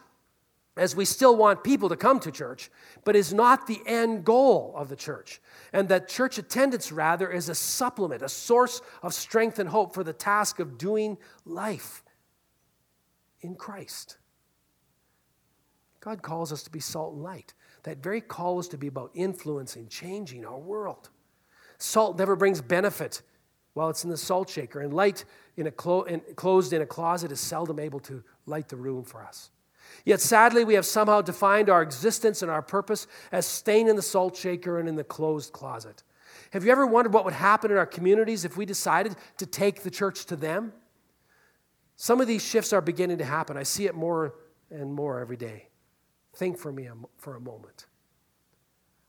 as 0.76 0.96
we 0.96 1.06
still 1.06 1.36
want 1.36 1.64
people 1.64 1.90
to 1.90 1.96
come 1.96 2.20
to 2.20 2.32
church, 2.32 2.72
but 3.04 3.16
is 3.16 3.34
not 3.34 3.68
the 3.68 3.82
end 3.86 4.26
goal 4.26 4.74
of 4.76 4.90
the 4.90 4.96
church. 4.96 5.40
And 5.72 5.88
that 5.90 6.08
church 6.08 6.38
attendance, 6.38 6.92
rather, 6.92 7.30
is 7.30 7.48
a 7.50 7.56
supplement, 7.56 8.24
a 8.24 8.30
source 8.30 8.82
of 9.04 9.14
strength 9.14 9.60
and 9.60 9.70
hope 9.70 9.94
for 9.94 10.04
the 10.04 10.14
task 10.14 10.60
of 10.60 10.78
doing 10.78 11.18
life 11.46 12.04
in 13.42 13.56
Christ. 13.56 14.18
God 16.00 16.22
calls 16.22 16.52
us 16.52 16.64
to 16.64 16.72
be 16.72 16.80
salt 16.80 17.14
and 17.14 17.24
light. 17.24 17.54
That 17.84 18.02
very 18.02 18.22
call 18.22 18.60
is 18.60 18.68
to 18.70 18.78
be 18.78 18.88
about 18.88 19.12
influencing, 19.14 19.88
changing 19.90 20.46
our 20.46 20.58
world. 20.58 21.10
Salt 21.78 22.18
never 22.18 22.36
brings 22.36 22.62
benefit 22.62 23.22
while 23.74 23.90
it's 23.90 24.04
in 24.04 24.10
the 24.10 24.18
salt 24.18 24.50
shaker, 24.50 24.82
and 24.82 24.94
light 24.94 25.26
in 25.58 25.68
a 25.68 25.72
clo- 25.72 26.04
in, 26.04 26.22
closed 26.36 26.74
in 26.74 26.82
a 26.82 26.86
closet 26.86 27.32
is 27.32 27.40
seldom 27.40 27.80
able 27.80 28.00
to 28.00 28.24
light 28.46 28.70
the 28.70 28.76
room 28.76 29.04
for 29.04 29.24
us. 29.24 29.50
Yet 30.06 30.22
sadly, 30.22 30.64
we 30.64 30.74
have 30.74 30.86
somehow 30.86 31.22
defined 31.22 31.70
our 31.70 31.82
existence 31.82 32.42
and 32.42 32.52
our 32.52 32.62
purpose 32.62 33.08
as 33.32 33.46
staying 33.46 33.88
in 33.88 33.96
the 33.96 34.02
salt 34.02 34.36
shaker 34.36 34.80
and 34.80 34.90
in 34.90 34.96
the 34.96 35.04
closed 35.04 35.54
closet. 35.54 36.04
Have 36.52 36.66
you 36.66 36.72
ever 36.72 36.86
wondered 36.86 37.14
what 37.14 37.26
would 37.26 37.34
happen 37.34 37.72
in 37.72 37.78
our 37.78 37.86
communities 37.86 38.46
if 38.46 38.58
we 38.58 38.66
decided 38.66 39.16
to 39.38 39.46
take 39.46 39.84
the 39.84 39.92
church 39.92 40.26
to 40.26 40.36
them? 40.36 40.74
Some 41.96 42.22
of 42.22 42.28
these 42.28 42.44
shifts 42.44 42.74
are 42.74 42.82
beginning 42.82 43.20
to 43.20 43.26
happen. 43.26 43.58
I 43.58 43.64
see 43.64 43.86
it 43.86 43.96
more 43.96 44.36
and 44.70 44.94
more 44.94 45.20
every 45.20 45.38
day. 45.38 45.70
Think 46.36 46.58
for 46.58 46.72
me 46.72 46.90
for 47.18 47.36
a 47.36 47.40
moment. 47.40 47.86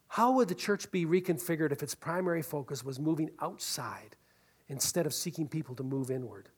How 0.08 0.32
would 0.32 0.48
the 0.48 0.54
church 0.54 0.90
be 0.92 1.06
reconfigured 1.06 1.72
if 1.72 1.82
its 1.82 1.94
primary 1.94 2.42
focus 2.42 2.84
was 2.84 3.00
moving 3.00 3.30
outside 3.40 4.16
instead 4.68 5.06
of 5.06 5.14
seeking 5.14 5.48
people 5.48 5.74
to 5.74 5.82
move 5.82 6.10
inward? 6.10 6.50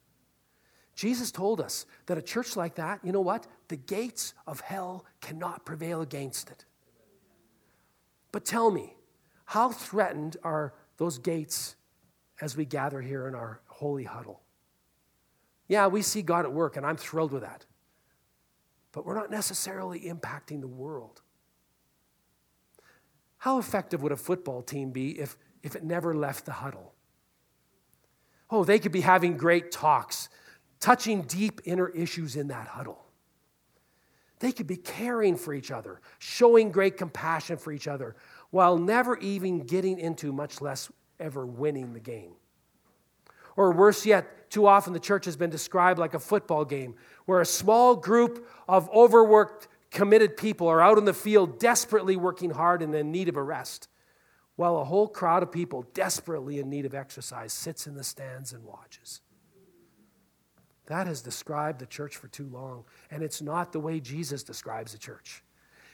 Jesus 0.96 1.30
told 1.30 1.60
us 1.60 1.84
that 2.06 2.16
a 2.16 2.22
church 2.22 2.56
like 2.56 2.76
that, 2.76 3.00
you 3.04 3.12
know 3.12 3.20
what? 3.20 3.46
The 3.68 3.76
gates 3.76 4.32
of 4.46 4.60
hell 4.60 5.04
cannot 5.20 5.66
prevail 5.66 6.00
against 6.00 6.50
it. 6.50 6.64
But 8.32 8.46
tell 8.46 8.70
me, 8.70 8.94
how 9.44 9.70
threatened 9.70 10.38
are 10.42 10.72
those 10.96 11.18
gates 11.18 11.76
as 12.40 12.56
we 12.56 12.64
gather 12.64 13.02
here 13.02 13.28
in 13.28 13.34
our 13.34 13.60
holy 13.66 14.04
huddle? 14.04 14.40
Yeah, 15.68 15.86
we 15.88 16.00
see 16.00 16.22
God 16.22 16.46
at 16.46 16.52
work, 16.52 16.78
and 16.78 16.86
I'm 16.86 16.96
thrilled 16.96 17.32
with 17.32 17.42
that. 17.42 17.66
But 18.92 19.04
we're 19.04 19.14
not 19.14 19.30
necessarily 19.30 20.00
impacting 20.00 20.62
the 20.62 20.66
world. 20.66 21.20
How 23.36 23.58
effective 23.58 24.02
would 24.02 24.12
a 24.12 24.16
football 24.16 24.62
team 24.62 24.92
be 24.92 25.18
if, 25.20 25.36
if 25.62 25.76
it 25.76 25.84
never 25.84 26.14
left 26.14 26.46
the 26.46 26.52
huddle? 26.52 26.94
Oh, 28.48 28.64
they 28.64 28.78
could 28.78 28.92
be 28.92 29.02
having 29.02 29.36
great 29.36 29.70
talks 29.70 30.30
touching 30.80 31.22
deep 31.22 31.60
inner 31.64 31.88
issues 31.88 32.36
in 32.36 32.48
that 32.48 32.68
huddle. 32.68 33.04
They 34.38 34.52
could 34.52 34.66
be 34.66 34.76
caring 34.76 35.36
for 35.36 35.54
each 35.54 35.70
other, 35.70 36.00
showing 36.18 36.70
great 36.70 36.96
compassion 36.96 37.56
for 37.56 37.72
each 37.72 37.88
other, 37.88 38.16
while 38.50 38.76
never 38.76 39.16
even 39.18 39.60
getting 39.60 39.98
into, 39.98 40.32
much 40.32 40.60
less 40.60 40.90
ever 41.18 41.46
winning 41.46 41.94
the 41.94 42.00
game. 42.00 42.32
Or 43.56 43.72
worse 43.72 44.04
yet, 44.04 44.50
too 44.50 44.66
often 44.66 44.92
the 44.92 45.00
church 45.00 45.24
has 45.24 45.36
been 45.36 45.50
described 45.50 45.98
like 45.98 46.14
a 46.14 46.18
football 46.18 46.64
game 46.64 46.94
where 47.24 47.40
a 47.40 47.46
small 47.46 47.96
group 47.96 48.46
of 48.68 48.88
overworked, 48.90 49.68
committed 49.90 50.36
people 50.36 50.68
are 50.68 50.82
out 50.82 50.98
in 50.98 51.06
the 51.06 51.14
field 51.14 51.58
desperately 51.58 52.16
working 52.16 52.50
hard 52.50 52.82
and 52.82 52.94
in 52.94 53.10
need 53.10 53.28
of 53.28 53.36
a 53.36 53.42
rest, 53.42 53.88
while 54.56 54.76
a 54.76 54.84
whole 54.84 55.08
crowd 55.08 55.42
of 55.42 55.50
people 55.50 55.86
desperately 55.94 56.58
in 56.58 56.68
need 56.68 56.84
of 56.84 56.94
exercise 56.94 57.52
sits 57.52 57.86
in 57.86 57.94
the 57.94 58.04
stands 58.04 58.52
and 58.52 58.62
watches. 58.64 59.22
That 60.86 61.06
has 61.06 61.20
described 61.20 61.80
the 61.80 61.86
church 61.86 62.16
for 62.16 62.28
too 62.28 62.48
long, 62.52 62.84
and 63.10 63.22
it's 63.22 63.42
not 63.42 63.72
the 63.72 63.80
way 63.80 63.98
Jesus 64.00 64.42
describes 64.42 64.92
the 64.92 64.98
church. 64.98 65.42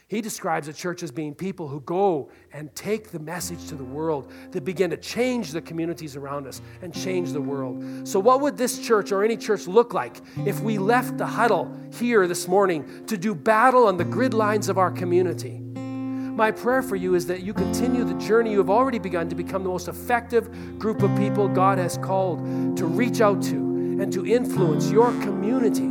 He 0.07 0.21
describes 0.21 0.67
the 0.67 0.73
church 0.73 1.01
as 1.01 1.11
being 1.11 1.33
people 1.33 1.67
who 1.67 1.79
go 1.79 2.29
and 2.51 2.73
take 2.75 3.09
the 3.09 3.19
message 3.19 3.67
to 3.69 3.75
the 3.75 3.83
world, 3.83 4.31
that 4.51 4.63
begin 4.63 4.91
to 4.91 4.97
change 4.97 5.51
the 5.51 5.61
communities 5.61 6.15
around 6.15 6.45
us 6.45 6.61
and 6.83 6.93
change 6.93 7.31
the 7.31 7.41
world. 7.41 8.07
So, 8.07 8.19
what 8.19 8.41
would 8.41 8.55
this 8.55 8.77
church 8.77 9.11
or 9.11 9.23
any 9.23 9.37
church 9.37 9.65
look 9.65 9.93
like 9.93 10.21
if 10.45 10.59
we 10.59 10.77
left 10.77 11.17
the 11.17 11.25
huddle 11.25 11.75
here 11.93 12.27
this 12.27 12.47
morning 12.47 13.05
to 13.07 13.17
do 13.17 13.33
battle 13.33 13.87
on 13.87 13.97
the 13.97 14.05
grid 14.05 14.35
lines 14.35 14.69
of 14.69 14.77
our 14.77 14.91
community? 14.91 15.59
My 15.59 16.51
prayer 16.51 16.83
for 16.83 16.95
you 16.95 17.15
is 17.15 17.25
that 17.27 17.41
you 17.41 17.53
continue 17.53 18.03
the 18.03 18.13
journey 18.15 18.51
you 18.51 18.57
have 18.57 18.69
already 18.69 18.99
begun 18.99 19.29
to 19.29 19.35
become 19.35 19.63
the 19.63 19.69
most 19.69 19.87
effective 19.87 20.77
group 20.77 21.01
of 21.01 21.15
people 21.15 21.47
God 21.47 21.79
has 21.79 21.97
called 21.97 22.77
to 22.77 22.85
reach 22.85 23.21
out 23.21 23.41
to 23.43 23.72
and 23.99 24.11
to 24.13 24.25
influence 24.25 24.89
your 24.91 25.11
community 25.21 25.89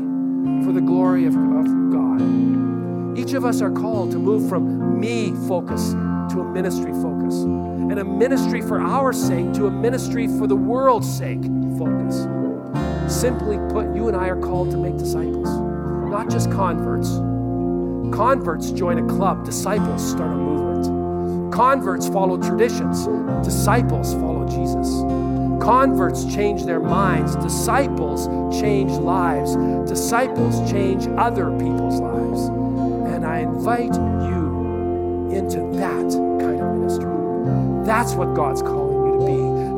for 0.64 0.72
the 0.72 0.80
glory 0.80 1.26
of, 1.26 1.34
of 1.34 1.66
God. 1.90 3.18
Each 3.18 3.34
of 3.34 3.44
us 3.44 3.60
are 3.60 3.70
called 3.70 4.10
to 4.12 4.18
move 4.18 4.48
from 4.48 5.00
me 5.00 5.32
focus 5.46 5.94
to 6.32 6.40
a 6.40 6.44
ministry 6.44 6.92
focus, 6.92 7.42
and 7.42 7.98
a 7.98 8.04
ministry 8.04 8.62
for 8.62 8.80
our 8.80 9.12
sake 9.12 9.52
to 9.52 9.66
a 9.66 9.70
ministry 9.70 10.26
for 10.26 10.46
the 10.46 10.56
world's 10.56 11.12
sake 11.12 11.42
focus. 11.78 12.26
Simply 13.12 13.58
put, 13.70 13.94
you 13.94 14.08
and 14.08 14.16
I 14.16 14.28
are 14.28 14.40
called 14.40 14.70
to 14.70 14.78
make 14.78 14.96
disciples, 14.96 15.48
not 16.10 16.30
just 16.30 16.50
converts. 16.50 17.10
Converts 18.16 18.70
join 18.70 18.98
a 18.98 19.06
club, 19.14 19.44
disciples 19.44 20.10
start 20.10 20.32
a 20.32 20.36
movement. 20.36 21.52
Converts 21.52 22.08
follow 22.08 22.38
traditions, 22.38 23.06
disciples 23.44 24.14
follow 24.14 24.46
Jesus. 24.48 25.41
Converts 25.62 26.24
change 26.24 26.64
their 26.64 26.80
minds, 26.80 27.36
disciples 27.36 28.26
change 28.60 28.90
lives, 28.90 29.54
disciples 29.88 30.68
change 30.68 31.06
other 31.16 31.52
people's 31.52 32.00
lives. 32.00 32.48
And 33.14 33.24
I 33.24 33.38
invite 33.38 33.94
you 33.94 35.30
into 35.32 35.60
that 35.78 36.10
kind 36.40 36.60
of 36.60 36.76
ministry. 36.78 37.86
That's 37.86 38.14
what 38.14 38.34
God's 38.34 38.60
calling 38.60 39.06
you 39.06 39.20
to 39.20 39.26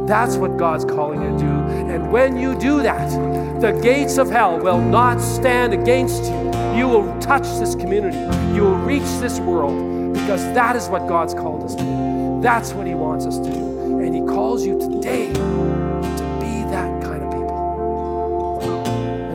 be. 0.02 0.08
That's 0.08 0.36
what 0.36 0.56
God's 0.56 0.86
calling 0.86 1.20
you 1.20 1.32
to 1.32 1.38
do. 1.38 1.92
And 1.92 2.10
when 2.10 2.38
you 2.38 2.58
do 2.58 2.80
that, 2.82 3.60
the 3.60 3.72
gates 3.82 4.16
of 4.16 4.30
hell 4.30 4.58
will 4.58 4.80
not 4.80 5.20
stand 5.20 5.74
against 5.74 6.24
you. 6.24 6.78
You 6.78 6.88
will 6.88 7.20
touch 7.20 7.44
this 7.58 7.74
community, 7.74 8.16
you 8.54 8.62
will 8.62 8.78
reach 8.78 9.02
this 9.20 9.38
world 9.38 10.14
because 10.14 10.42
that 10.54 10.76
is 10.76 10.88
what 10.88 11.06
God's 11.06 11.34
called 11.34 11.62
us 11.62 11.74
to 11.74 11.82
do. 11.82 12.40
That's 12.40 12.72
what 12.72 12.86
He 12.86 12.94
wants 12.94 13.26
us 13.26 13.36
to 13.36 13.52
do. 13.52 14.00
And 14.00 14.14
He 14.14 14.22
calls 14.22 14.64
you 14.64 14.78
today 14.78 15.32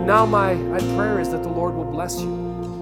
now 0.10 0.26
my, 0.26 0.56
my 0.56 0.80
prayer 0.98 1.20
is 1.20 1.30
that 1.30 1.44
the 1.44 1.50
Lord 1.50 1.76
will 1.76 1.86
bless 1.86 2.20
you, 2.20 2.82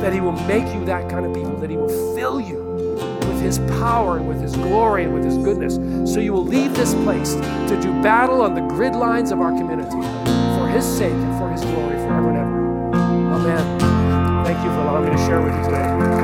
that 0.00 0.10
He 0.10 0.22
will 0.22 0.32
make 0.32 0.64
you 0.72 0.86
that 0.86 1.10
kind 1.10 1.26
of 1.26 1.34
people, 1.34 1.54
that 1.58 1.68
He 1.68 1.76
will 1.76 2.16
fill 2.16 2.40
you 2.40 2.96
with 3.28 3.42
His 3.42 3.58
power 3.78 4.16
and 4.16 4.26
with 4.26 4.40
His 4.40 4.56
glory 4.56 5.04
and 5.04 5.12
with 5.12 5.22
His 5.22 5.36
goodness, 5.36 5.74
so 6.10 6.18
you 6.18 6.32
will 6.32 6.46
leave 6.46 6.74
this 6.74 6.94
place 6.94 7.34
to 7.34 7.78
do 7.82 7.92
battle 8.02 8.40
on 8.40 8.54
the 8.54 8.62
grid 8.62 8.96
lines 8.96 9.32
of 9.32 9.42
our 9.42 9.50
community 9.50 9.90
for 10.56 10.66
His 10.66 10.86
sake 10.86 11.12
and 11.12 11.38
for 11.38 11.50
His 11.50 11.60
glory 11.60 11.96
forever 12.06 12.30
and 12.30 12.38
ever. 12.38 12.94
Amen. 13.34 14.44
Thank 14.46 14.64
you 14.64 14.70
for 14.70 14.80
allowing 14.80 15.10
me 15.10 15.10
to 15.10 15.18
share 15.26 15.42
with 15.42 15.54
you 15.54 15.64
today. 15.64 16.21